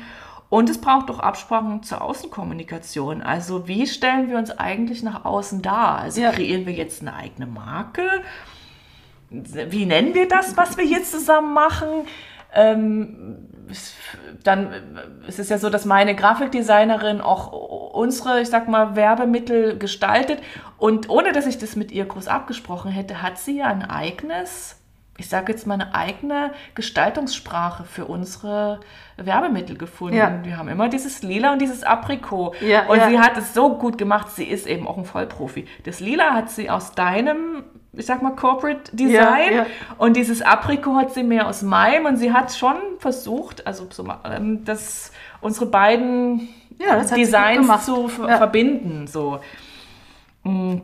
[0.51, 3.21] Und es braucht auch Absprachen zur Außenkommunikation.
[3.21, 5.99] Also wie stellen wir uns eigentlich nach außen dar?
[5.99, 6.31] Also Ja.
[6.31, 8.03] kreieren wir jetzt eine eigene Marke?
[9.29, 11.87] Wie nennen wir das, was wir hier zusammen machen?
[12.53, 13.93] Ähm, es-
[14.43, 14.73] dann
[15.25, 17.53] es ist ja so, dass meine Grafikdesignerin auch
[17.93, 20.39] unsere, ich sag mal, Werbemittel gestaltet.
[20.77, 24.80] Und ohne dass ich das mit ihr groß abgesprochen hätte, hat sie ja ein eigenes,
[25.21, 28.79] ich sage jetzt mal eine eigene Gestaltungssprache für unsere
[29.17, 30.17] Werbemittel gefunden.
[30.17, 30.43] Ja.
[30.43, 32.55] Wir haben immer dieses Lila und dieses Aprikot.
[32.59, 33.07] Ja, und ja.
[33.07, 35.67] sie hat es so gut gemacht, sie ist eben auch ein Vollprofi.
[35.83, 37.63] Das Lila hat sie aus deinem,
[37.93, 39.67] ich sag mal, Corporate Design.
[39.99, 44.03] Und dieses Aprikot hat sie mehr aus meinem und sie hat schon versucht, also so,
[44.25, 46.49] ähm, das, unsere beiden
[47.15, 49.05] Designs zu verbinden.
[49.05, 49.39] So.
[50.43, 50.77] Mm.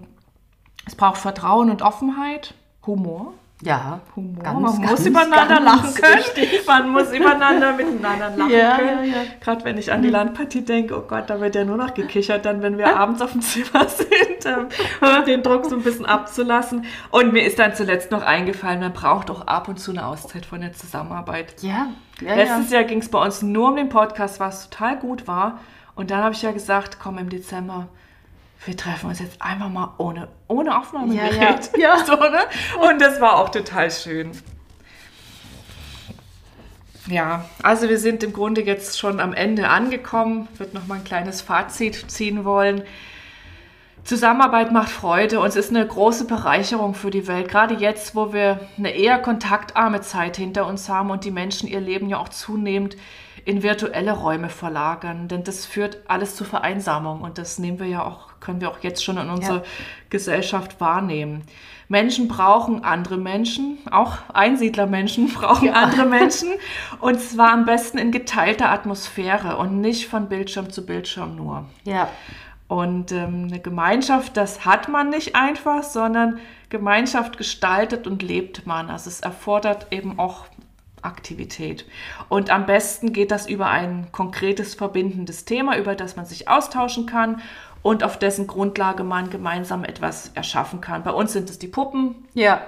[0.85, 2.53] Es braucht Vertrauen und Offenheit,
[2.85, 3.33] Humor.
[3.63, 4.43] Ja, Humor.
[4.43, 6.17] Ganz, man muss ganz, übereinander ganz lachen können.
[6.19, 6.67] wichtig.
[6.67, 9.05] Man muss übereinander miteinander lachen Ja, können.
[9.09, 9.23] ja, ja.
[9.41, 12.45] Gerade wenn ich an die Landpartie denke, oh Gott, da wird ja nur noch gekichert,
[12.45, 14.67] dann wenn wir abends auf dem Zimmer sind, ähm,
[15.01, 16.85] um den Druck so ein bisschen abzulassen.
[17.09, 20.45] Und mir ist dann zuletzt noch eingefallen, man braucht auch ab und zu eine Auszeit
[20.45, 21.55] von der Zusammenarbeit.
[21.61, 21.87] ja.
[22.19, 25.59] Letztes Jahr ging es bei uns nur um den Podcast, was total gut war.
[25.93, 27.87] Und dann habe ich ja gesagt, komm im Dezember,
[28.65, 31.71] wir treffen uns jetzt einfach mal ohne, ohne Aufnahmegerät.
[31.77, 31.97] Ja, ja.
[32.05, 32.41] So, ne?
[32.89, 34.31] Und das war auch total schön.
[37.07, 40.49] Ja, also wir sind im Grunde jetzt schon am Ende angekommen.
[40.53, 42.83] Ich würde noch mal ein kleines Fazit ziehen wollen.
[44.03, 47.49] Zusammenarbeit macht Freude und es ist eine große Bereicherung für die Welt.
[47.49, 51.81] Gerade jetzt, wo wir eine eher kontaktarme Zeit hinter uns haben und die Menschen ihr
[51.81, 52.95] Leben ja auch zunehmend
[53.47, 55.29] in virtuelle Räume verlagern.
[55.29, 58.79] Denn das führt alles zu Vereinsamung und das nehmen wir ja auch, können wir auch
[58.81, 59.63] jetzt schon in unserer ja.
[60.09, 61.43] Gesellschaft wahrnehmen.
[61.87, 65.73] Menschen brauchen andere Menschen, auch Einsiedlermenschen brauchen ja.
[65.75, 66.49] andere Menschen
[66.99, 71.63] und zwar am besten in geteilter Atmosphäre und nicht von Bildschirm zu Bildschirm nur.
[71.85, 72.09] Ja.
[72.67, 78.89] Und ähm, eine Gemeinschaft, das hat man nicht einfach, sondern Gemeinschaft gestaltet und lebt man.
[78.89, 80.47] Also es erfordert eben auch
[81.07, 81.85] Aktivität.
[82.29, 87.05] Und am besten geht das über ein konkretes verbindendes Thema, über das man sich austauschen
[87.07, 87.41] kann
[87.81, 91.03] und auf dessen Grundlage man gemeinsam etwas erschaffen kann.
[91.03, 92.27] Bei uns sind es die Puppen.
[92.33, 92.61] Ja.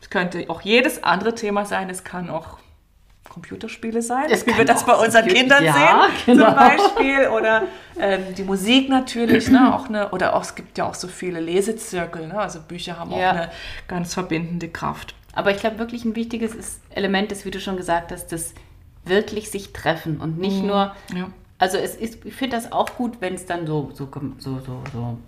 [0.00, 1.90] Es könnte auch jedes andere Thema sein.
[1.90, 2.58] Es kann auch
[3.36, 6.46] Computerspiele sein, es wie wir das bei unseren Kindern ja, sehen, genau.
[6.46, 7.28] zum Beispiel.
[7.28, 7.64] Oder
[8.00, 11.38] ähm, die Musik natürlich, ne, auch eine, oder auch, es gibt ja auch so viele
[11.38, 13.16] Lesezirkel, ne, also Bücher haben ja.
[13.16, 13.50] auch eine
[13.88, 15.14] ganz verbindende Kraft.
[15.36, 18.54] Aber ich glaube, wirklich ein wichtiges ist, Element ist, wie du schon gesagt hast, das
[19.04, 20.68] wirklich sich treffen und nicht mhm.
[20.68, 20.96] nur.
[21.14, 21.28] Ja.
[21.58, 24.08] Also es ist, ich finde das auch gut, wenn es dann so, so,
[24.38, 25.18] so, so, so,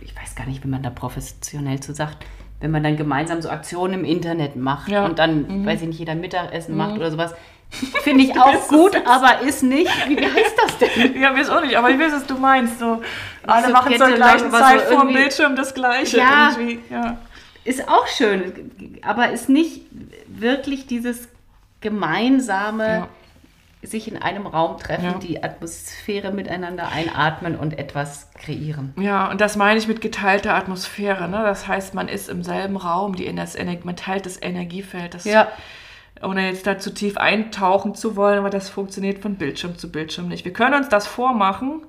[0.00, 2.24] ich weiß gar nicht, wie man da professionell zu sagt,
[2.60, 5.04] wenn man dann gemeinsam so Aktionen im Internet macht ja.
[5.04, 5.66] und dann, mhm.
[5.66, 6.78] weiß ich nicht, jeder Mittagessen mhm.
[6.78, 7.34] macht oder sowas.
[7.70, 9.90] Finde ich auch gut, aber ist nicht.
[10.08, 11.14] Wie heißt das denn?
[11.20, 12.78] Ja, weiß auch nicht, aber ich weiß, was du meinst.
[12.78, 13.02] So,
[13.46, 16.16] alle so machen zur gleichen Zeit so vor dem Bildschirm das Gleiche.
[16.16, 16.56] Ja,
[16.90, 17.18] ja,
[17.64, 19.82] ist auch schön, aber ist nicht
[20.26, 21.28] wirklich dieses
[21.80, 22.86] gemeinsame.
[22.86, 23.08] Ja
[23.82, 25.18] sich in einem Raum treffen, ja.
[25.18, 28.94] die Atmosphäre miteinander einatmen und etwas kreieren.
[28.96, 31.28] Ja, und das meine ich mit geteilter Atmosphäre.
[31.28, 31.42] Ne?
[31.42, 35.14] Das heißt, man ist im selben Raum, die, das, man teilt das Energiefeld.
[35.14, 35.48] Das, ja.
[36.22, 40.28] Ohne jetzt da zu tief eintauchen zu wollen, aber das funktioniert von Bildschirm zu Bildschirm
[40.28, 40.44] nicht.
[40.44, 41.82] Wir können uns das vormachen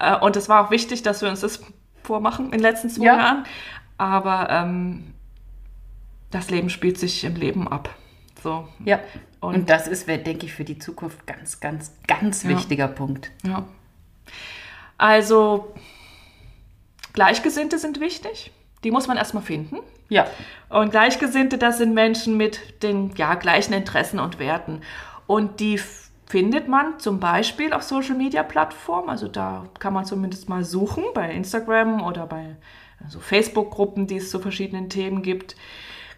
[0.00, 1.60] äh, und es war auch wichtig, dass wir uns das
[2.02, 3.16] vormachen in den letzten zwei ja.
[3.16, 3.44] Jahren,
[4.04, 5.14] aber ähm,
[6.30, 7.94] das Leben spielt sich im Leben ab.
[8.42, 8.68] So.
[8.84, 9.00] Ja.
[9.40, 12.50] Und, und das ist, denke ich, für die Zukunft ganz, ganz, ganz ja.
[12.50, 13.30] wichtiger Punkt.
[13.42, 13.64] Ja.
[14.98, 15.74] Also,
[17.12, 18.52] Gleichgesinnte sind wichtig.
[18.84, 19.78] Die muss man erstmal finden.
[20.08, 20.26] Ja.
[20.68, 24.82] Und Gleichgesinnte, das sind Menschen mit den ja, gleichen Interessen und Werten.
[25.26, 25.80] Und die
[26.26, 29.08] findet man zum Beispiel auf Social Media Plattformen.
[29.08, 32.56] Also da kann man zumindest mal suchen bei Instagram oder bei
[33.04, 35.56] also Facebook-Gruppen, die es zu verschiedenen Themen gibt.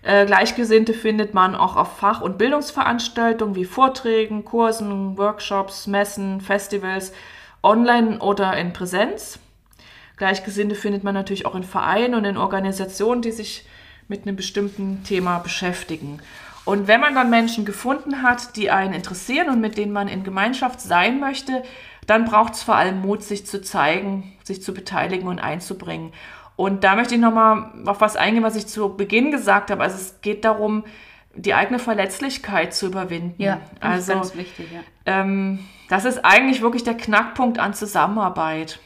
[0.03, 7.13] Äh, Gleichgesinnte findet man auch auf Fach- und Bildungsveranstaltungen wie Vorträgen, Kursen, Workshops, Messen, Festivals,
[7.63, 9.41] online oder in Präsenz.
[10.17, 13.67] Gleichgesinnte findet man natürlich auch in Vereinen und in Organisationen, die sich
[14.09, 16.21] mit einem bestimmten Thema beschäftigen.
[16.65, 20.25] Und wenn man dann Menschen gefunden hat, die einen interessieren und mit denen man in
[20.25, 21.63] Gemeinschaft sein möchte,
[22.07, 26.13] dann braucht es vor allem Mut, sich zu zeigen, sich zu beteiligen und einzubringen.
[26.57, 29.83] Und da möchte ich nochmal auf was eingehen, was ich zu Beginn gesagt habe.
[29.83, 30.85] Also es geht darum,
[31.35, 33.35] die eigene Verletzlichkeit zu überwinden.
[33.43, 34.67] Ja, das also, ist ganz wichtig.
[34.73, 34.81] Ja.
[35.05, 38.81] Ähm, das ist eigentlich wirklich der Knackpunkt an Zusammenarbeit.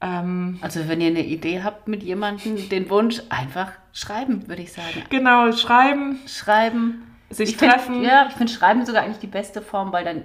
[0.00, 4.72] Ähm, also wenn ihr eine Idee habt mit jemandem, den Wunsch, einfach schreiben, würde ich
[4.72, 5.02] sagen.
[5.10, 6.20] Genau, schreiben.
[6.26, 7.06] Schreiben.
[7.30, 7.94] Sich ich treffen.
[7.94, 10.22] Find, ja, ich finde Schreiben sogar eigentlich die beste Form, weil dann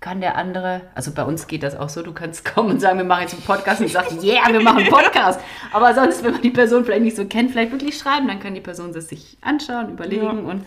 [0.00, 2.98] kann der andere, also bei uns geht das auch so, du kannst kommen und sagen,
[2.98, 5.40] wir machen jetzt einen Podcast und sage, yeah, wir machen einen Podcast.
[5.72, 8.54] Aber sonst, wenn man die Person vielleicht nicht so kennt, vielleicht wirklich schreiben, dann kann
[8.54, 10.30] die Person das sich anschauen, überlegen ja.
[10.30, 10.66] und,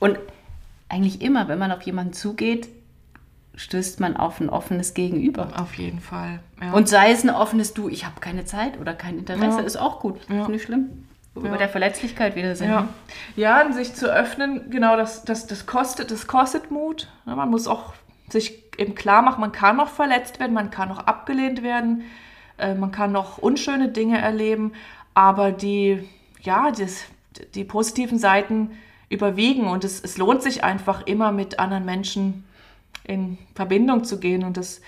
[0.00, 0.18] und
[0.90, 2.68] eigentlich immer, wenn man auf jemanden zugeht,
[3.56, 5.48] stößt man auf ein offenes Gegenüber.
[5.56, 6.40] Auf jeden Fall.
[6.60, 6.72] Ja.
[6.72, 9.64] Und sei es ein offenes Du, ich habe keine Zeit oder kein Interesse, ja.
[9.64, 10.20] ist auch gut.
[10.28, 11.06] Ist nicht schlimm.
[11.34, 11.56] Über ja.
[11.56, 12.68] der Verletzlichkeit wieder sind.
[12.68, 12.88] Ja.
[13.34, 17.08] ja, sich zu öffnen, genau, das, das, das, kostet, das kostet Mut.
[17.24, 17.94] Man muss auch
[18.28, 22.04] sich eben klar macht, man kann noch verletzt werden, man kann noch abgelehnt werden,
[22.58, 24.72] äh, man kann noch unschöne Dinge erleben,
[25.14, 26.08] aber die,
[26.40, 27.04] ja, das,
[27.54, 28.70] die positiven Seiten
[29.08, 32.44] überwiegen und es, es lohnt sich einfach immer mit anderen Menschen
[33.04, 34.80] in Verbindung zu gehen und das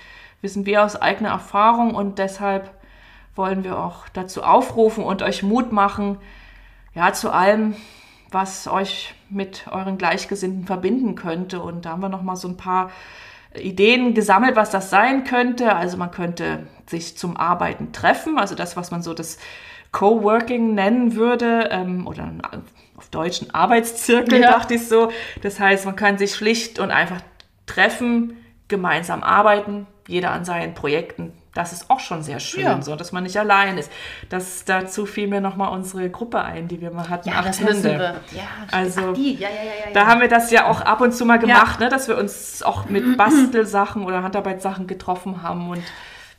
[0.43, 2.71] wissen wir aus eigener Erfahrung und deshalb
[3.35, 6.19] wollen wir auch dazu aufrufen und euch Mut machen,
[6.95, 7.77] ja, zu allem,
[8.31, 11.61] was euch mit euren Gleichgesinnten verbinden könnte.
[11.61, 12.91] Und da haben wir nochmal so ein paar
[13.61, 15.75] Ideen gesammelt, was das sein könnte.
[15.75, 19.39] Also man könnte sich zum Arbeiten treffen, also das, was man so das
[19.93, 22.33] Coworking nennen würde, ähm, oder
[22.97, 24.51] auf Deutsch ein Arbeitszirkel, ja.
[24.53, 25.11] dachte ich so.
[25.43, 27.21] Das heißt, man kann sich schlicht und einfach
[27.67, 28.37] treffen,
[28.69, 32.83] gemeinsam arbeiten, jeder an seinen Projekten das ist auch schon sehr schön, ja.
[32.83, 33.91] so dass man nicht allein ist.
[34.29, 37.31] Das, dazu fiel mir nochmal unsere Gruppe ein, die wir mal hatten.
[37.31, 38.21] Ja, das müssen wir.
[38.33, 39.35] Ja, also, die.
[39.35, 41.81] Ja, ja, ja, ja, da haben wir das ja auch ab und zu mal gemacht,
[41.81, 45.83] ne, dass wir uns auch mit Bastelsachen oder Handarbeitssachen getroffen haben und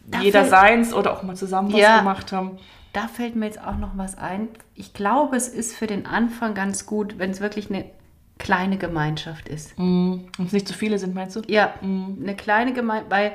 [0.01, 2.57] da jeder seins oder auch mal zusammen was gemacht haben.
[2.93, 4.49] Da fällt mir jetzt auch noch was ein.
[4.75, 7.85] Ich glaube, es ist für den Anfang ganz gut, wenn es wirklich eine
[8.37, 9.77] kleine Gemeinschaft ist.
[9.77, 10.25] Mm.
[10.37, 11.41] Und es nicht zu viele sind, meinst du?
[11.47, 12.21] Ja, mm.
[12.21, 13.33] eine kleine Gemeinschaft, weil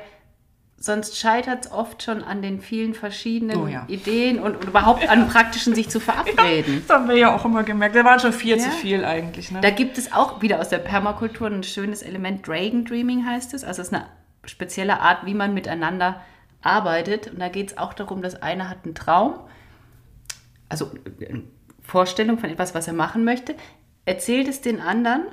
[0.83, 3.85] sonst scheitert es oft schon an den vielen verschiedenen oh, ja.
[3.87, 6.73] Ideen und, und, überhaupt an praktischen sich zu verabreden.
[6.73, 7.95] Ja, das haben wir ja auch immer gemerkt.
[7.95, 8.63] Da waren schon vier ja.
[8.65, 9.49] zu viel eigentlich.
[9.49, 9.61] Ne?
[9.61, 12.45] Da gibt es auch wieder aus der Permakultur ein schönes Element.
[12.45, 13.63] Dragon Dreaming heißt es.
[13.63, 14.07] Also es ist eine
[14.43, 16.19] spezielle Art, wie man miteinander
[16.61, 17.31] arbeitet.
[17.31, 19.35] Und da geht es auch darum, dass einer hat einen Traum,
[20.67, 20.91] also
[21.25, 21.43] eine
[21.81, 23.55] Vorstellung von etwas, was er machen möchte,
[24.03, 25.27] erzählt es den anderen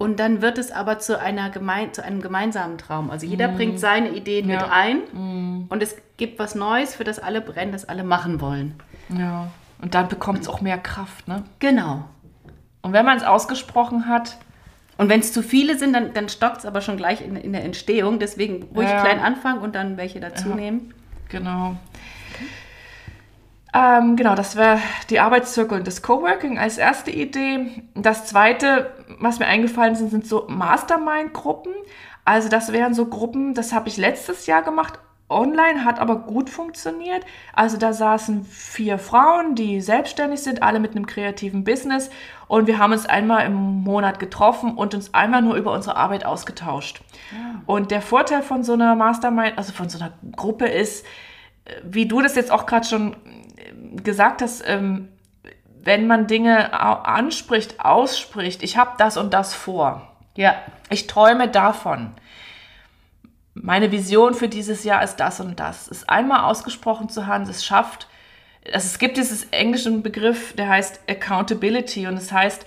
[0.00, 3.10] und dann wird es aber zu, einer geme zu einem gemeinsamen Traum.
[3.10, 3.54] Also jeder mm.
[3.56, 4.56] bringt seine Ideen ja.
[4.56, 5.66] mit ein mm.
[5.68, 8.76] und es gibt was Neues, für das alle brennen, das alle machen wollen.
[9.10, 9.48] Ja,
[9.82, 11.44] und dann bekommt es auch mehr Kraft, ne?
[11.58, 12.06] Genau.
[12.80, 14.38] Und wenn man es ausgesprochen hat.
[14.96, 17.52] Und wenn es zu viele sind, dann, dann stockt es aber schon gleich in, in
[17.52, 18.18] der Entstehung.
[18.18, 19.02] Deswegen ruhig ja.
[19.02, 20.54] klein anfangen und dann welche dazu ja.
[20.54, 20.94] nehmen.
[21.28, 21.76] Genau.
[23.72, 27.82] Ähm, genau, das wäre die Arbeitszirkel und das Coworking als erste Idee.
[27.94, 28.90] Das zweite,
[29.20, 31.72] was mir eingefallen sind, sind so Mastermind-Gruppen.
[32.24, 34.98] Also das wären so Gruppen, das habe ich letztes Jahr gemacht.
[35.28, 37.24] Online hat aber gut funktioniert.
[37.52, 42.10] Also da saßen vier Frauen, die selbstständig sind, alle mit einem kreativen Business.
[42.48, 46.26] Und wir haben uns einmal im Monat getroffen und uns einmal nur über unsere Arbeit
[46.26, 47.00] ausgetauscht.
[47.30, 47.62] Ja.
[47.66, 51.06] Und der Vorteil von so einer Mastermind, also von so einer Gruppe ist,
[51.84, 53.14] wie du das jetzt auch gerade schon
[53.90, 55.08] gesagt hast, ähm,
[55.82, 60.06] wenn man Dinge anspricht, ausspricht, ich habe das und das vor.
[60.36, 60.54] Ja.
[60.90, 62.12] Ich träume davon.
[63.54, 65.90] Meine Vision für dieses Jahr ist das und das.
[65.90, 68.08] Es einmal ausgesprochen zu haben, es schafft,
[68.66, 72.66] also es gibt dieses englischen Begriff, der heißt Accountability und es das heißt,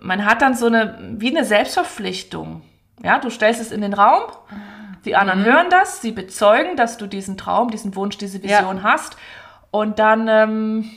[0.00, 2.62] man hat dann so eine, wie eine Selbstverpflichtung.
[3.02, 4.22] Ja, du stellst es in den Raum,
[5.04, 5.44] die anderen mhm.
[5.44, 8.82] hören das, sie bezeugen, dass du diesen Traum, diesen Wunsch, diese Vision ja.
[8.82, 9.16] hast
[9.74, 10.88] und dann ähm,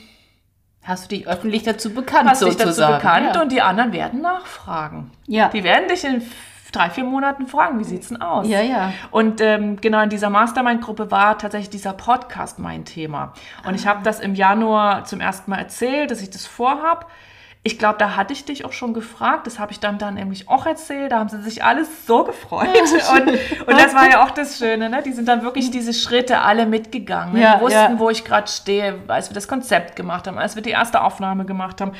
[0.84, 2.70] hast du dich öffentlich dazu bekannt, hast sozusagen.
[2.70, 3.42] dich dazu bekannt ja.
[3.42, 5.10] und die anderen werden nachfragen.
[5.26, 5.48] Ja.
[5.48, 6.22] Die werden dich in
[6.70, 8.46] drei, vier Monaten fragen, wie sieht's denn aus?
[8.46, 8.92] Ja, ja.
[9.10, 13.32] Und ähm, genau in dieser Mastermind-Gruppe war tatsächlich dieser Podcast mein Thema.
[13.64, 13.74] Und ah.
[13.74, 17.10] ich habe das im Januar zum ersten Mal erzählt, dass ich das vorhab.
[17.68, 19.46] Ich glaube, da hatte ich dich auch schon gefragt.
[19.46, 21.12] Das habe ich dann, dann nämlich auch erzählt.
[21.12, 22.66] Da haben sie sich alles so gefreut.
[23.12, 24.88] und, und das war ja auch das Schöne.
[24.88, 25.02] Ne?
[25.02, 27.36] Die sind dann wirklich diese Schritte alle mitgegangen.
[27.36, 27.98] Ja, die wussten, ja.
[27.98, 31.44] wo ich gerade stehe, als wir das Konzept gemacht haben, als wir die erste Aufnahme
[31.44, 31.92] gemacht haben.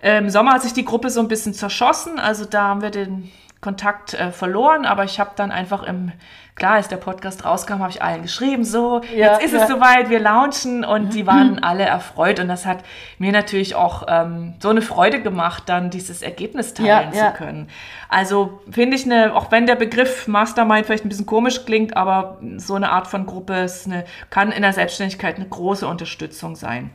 [0.00, 2.20] Im Sommer hat sich die Gruppe so ein bisschen zerschossen.
[2.20, 6.12] Also da haben wir den Kontakt äh, verloren, aber ich habe dann einfach im,
[6.54, 9.62] klar, als der Podcast rauskam, habe ich allen geschrieben, so, ja, jetzt ist ja.
[9.62, 12.78] es soweit, wir launchen und die waren alle erfreut und das hat
[13.18, 17.68] mir natürlich auch ähm, so eine Freude gemacht, dann dieses Ergebnis teilen ja, zu können.
[18.08, 22.38] Also finde ich eine, auch wenn der Begriff Mastermind vielleicht ein bisschen komisch klingt, aber
[22.56, 26.90] so eine Art von Gruppe ist eine, kann in der Selbstständigkeit eine große Unterstützung sein.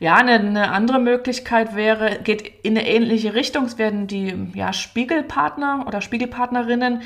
[0.00, 3.66] Ja, eine, eine, andere Möglichkeit wäre, geht in eine ähnliche Richtung.
[3.66, 7.02] Es werden die ja, Spiegelpartner oder Spiegelpartnerinnen,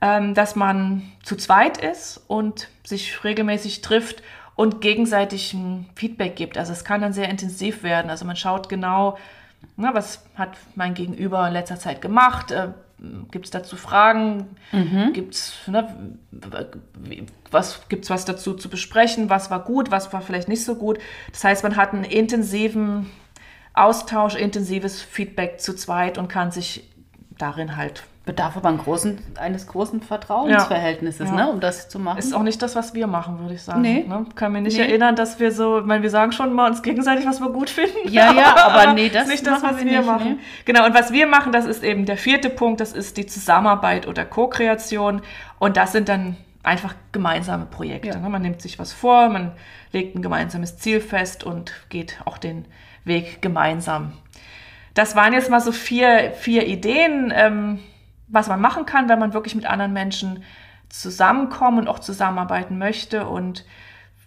[0.00, 4.24] ähm, dass man zu zweit ist und sich regelmäßig trifft
[4.56, 6.58] und gegenseitig ein Feedback gibt.
[6.58, 8.10] Also es kann dann sehr intensiv werden.
[8.10, 9.18] Also man schaut genau,
[9.76, 12.70] na, was hat mein Gegenüber in letzter Zeit gemacht, äh,
[13.30, 14.56] Gibt es dazu Fragen?
[14.70, 15.12] Mhm.
[15.12, 16.16] Gibt es ne,
[17.50, 19.28] was, gibt's was dazu zu besprechen?
[19.28, 19.90] Was war gut?
[19.90, 20.98] Was war vielleicht nicht so gut?
[21.32, 23.10] Das heißt, man hat einen intensiven
[23.74, 26.88] Austausch, intensives Feedback zu zweit und kann sich
[27.38, 31.34] darin halt bedarf aber großen, eines großen Vertrauensverhältnisses, ja.
[31.34, 32.18] ne, um das zu machen.
[32.18, 33.80] Ist auch nicht das, was wir machen, würde ich sagen.
[33.80, 34.04] Nee.
[34.06, 34.26] Ne?
[34.36, 34.84] Kann mich nicht nee.
[34.84, 37.68] erinnern, dass wir so, ich meine, wir sagen schon mal uns gegenseitig, was wir gut
[37.68, 38.08] finden.
[38.08, 40.34] Ja, ja, aber nee, das ist nicht das, was wir, nicht, machen.
[40.34, 40.44] Nee.
[40.66, 44.06] Genau, und was wir machen, das ist eben der vierte Punkt, das ist die Zusammenarbeit
[44.06, 45.22] oder Co-Kreation.
[45.58, 48.08] Und das sind dann einfach gemeinsame Projekte.
[48.08, 48.18] Ja.
[48.18, 48.28] Ne?
[48.28, 49.50] Man nimmt sich was vor, man
[49.90, 52.66] legt ein gemeinsames Ziel fest und geht auch den
[53.04, 54.12] Weg gemeinsam.
[54.94, 57.32] Das waren jetzt mal so vier, vier Ideen.
[57.34, 57.80] Ähm,
[58.32, 60.42] was man machen kann, wenn man wirklich mit anderen Menschen
[60.88, 63.26] zusammenkommen und auch zusammenarbeiten möchte.
[63.26, 63.64] Und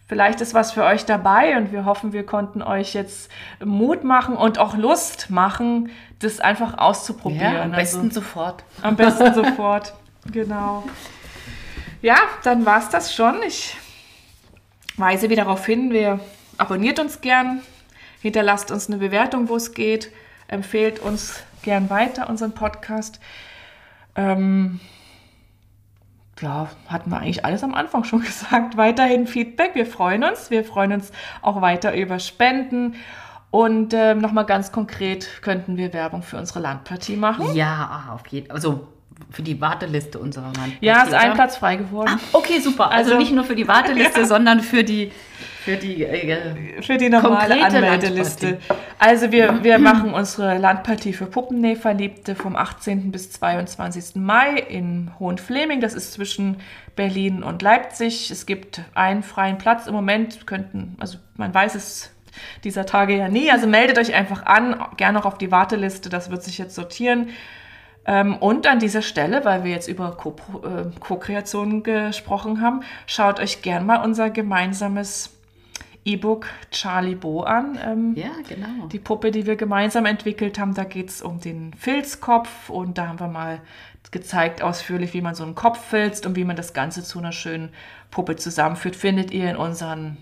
[0.08, 3.30] vielleicht ist was für euch dabei und wir hoffen, wir konnten euch jetzt
[3.64, 5.90] Mut machen und auch Lust machen,
[6.20, 7.54] das einfach auszuprobieren.
[7.54, 8.64] Ja, am besten also, sofort.
[8.82, 9.94] Am besten sofort,
[10.32, 10.84] genau.
[12.02, 13.42] Ja, dann war es das schon.
[13.44, 13.76] Ich
[14.98, 16.20] weise wieder darauf hin, wir
[16.58, 17.62] abonniert uns gern,
[18.22, 20.12] hinterlasst uns eine Bewertung, wo es geht,
[20.48, 23.20] empfehlt uns gern weiter unseren Podcast.
[24.16, 24.80] Ähm,
[26.42, 28.78] ja, hatten wir eigentlich alles am Anfang schon gesagt.
[28.78, 29.72] Weiterhin Feedback.
[29.76, 30.50] Wir freuen uns.
[30.50, 31.12] Wir freuen uns
[31.42, 32.96] auch weiter über Spenden.
[33.52, 37.56] Und ähm, nochmal ganz konkret könnten wir Werbung für unsere Landpartie machen.
[37.56, 38.56] Ja, auf jeden Fall.
[38.56, 38.88] Also
[39.32, 40.74] für die Warteliste unserer Mann.
[40.82, 42.12] Ja, ist ein Platz frei geworden.
[42.16, 42.92] Ah, okay, super.
[42.92, 45.12] Also, Also- nicht nur für die Warteliste, sondern für die,
[45.66, 48.60] für die äh, Für die normale Anmeldeliste.
[49.00, 53.12] Also wir, wir machen unsere Landpartie für Puppennähverliebte vom 18.
[53.12, 54.16] bis 22.
[54.16, 55.82] Mai in Hohenfleming.
[55.82, 56.58] Das ist zwischen
[56.96, 58.30] Berlin und Leipzig.
[58.30, 60.46] Es gibt einen freien Platz im Moment.
[60.46, 62.12] Könnten, also man weiß es
[62.64, 63.50] dieser Tage ja nie.
[63.50, 66.10] Also meldet euch einfach an, gerne auch auf die Warteliste.
[66.10, 67.30] Das wird sich jetzt sortieren.
[68.06, 73.64] Ähm, und an dieser Stelle, weil wir jetzt über äh, Co-Kreation gesprochen haben, schaut euch
[73.64, 75.32] gern mal unser gemeinsames
[76.06, 77.78] E-Book Charlie Bo an.
[77.84, 78.88] Ähm, ja, genau.
[78.88, 83.08] Die Puppe, die wir gemeinsam entwickelt haben, da geht es um den Filzkopf und da
[83.08, 83.60] haben wir mal
[84.12, 87.32] gezeigt ausführlich, wie man so einen Kopf filzt und wie man das Ganze zu einer
[87.32, 87.70] schönen
[88.12, 90.18] Puppe zusammenführt, findet ihr in unseren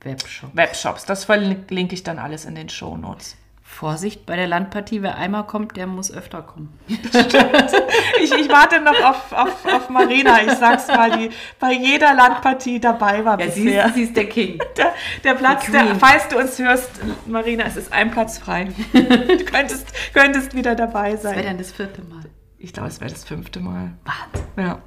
[0.00, 0.56] Webshop.
[0.56, 1.04] Webshops.
[1.04, 3.36] Das verlinke ich dann alles in den Show Notes.
[3.76, 6.72] Vorsicht bei der Landpartie, wer einmal kommt, der muss öfter kommen.
[6.88, 10.42] Ich, ich warte noch auf, auf, auf Marina.
[10.42, 13.86] Ich sag's mal, die bei jeder Landpartie dabei war Ja, sie bisher.
[13.86, 14.58] ist, sie ist der King.
[14.78, 16.90] Der, der Platz, der, falls du uns hörst,
[17.26, 18.68] Marina, es ist ein Platz frei.
[18.94, 21.44] Du könntest, könntest wieder dabei Das wäre sein.
[21.44, 22.24] dann das vierte Mal.
[22.58, 23.92] Ich glaube, es wäre das fünfte Mal.
[24.04, 24.48] Wahnsinn.
[24.56, 24.78] Ja.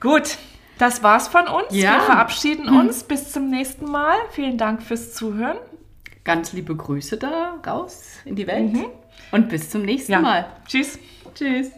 [0.00, 0.38] Gut,
[0.78, 1.66] das war's von uns.
[1.70, 1.94] Ja.
[1.96, 3.02] Wir verabschieden uns.
[3.02, 4.16] Bis zum nächsten Mal.
[4.30, 5.56] Vielen Dank fürs Zuhören.
[6.24, 8.72] Ganz liebe Grüße da raus in die Welt.
[9.30, 10.20] Und bis zum nächsten Ja.
[10.20, 10.46] Mal.
[10.66, 10.98] Tschüss.
[11.34, 11.70] Tschüss.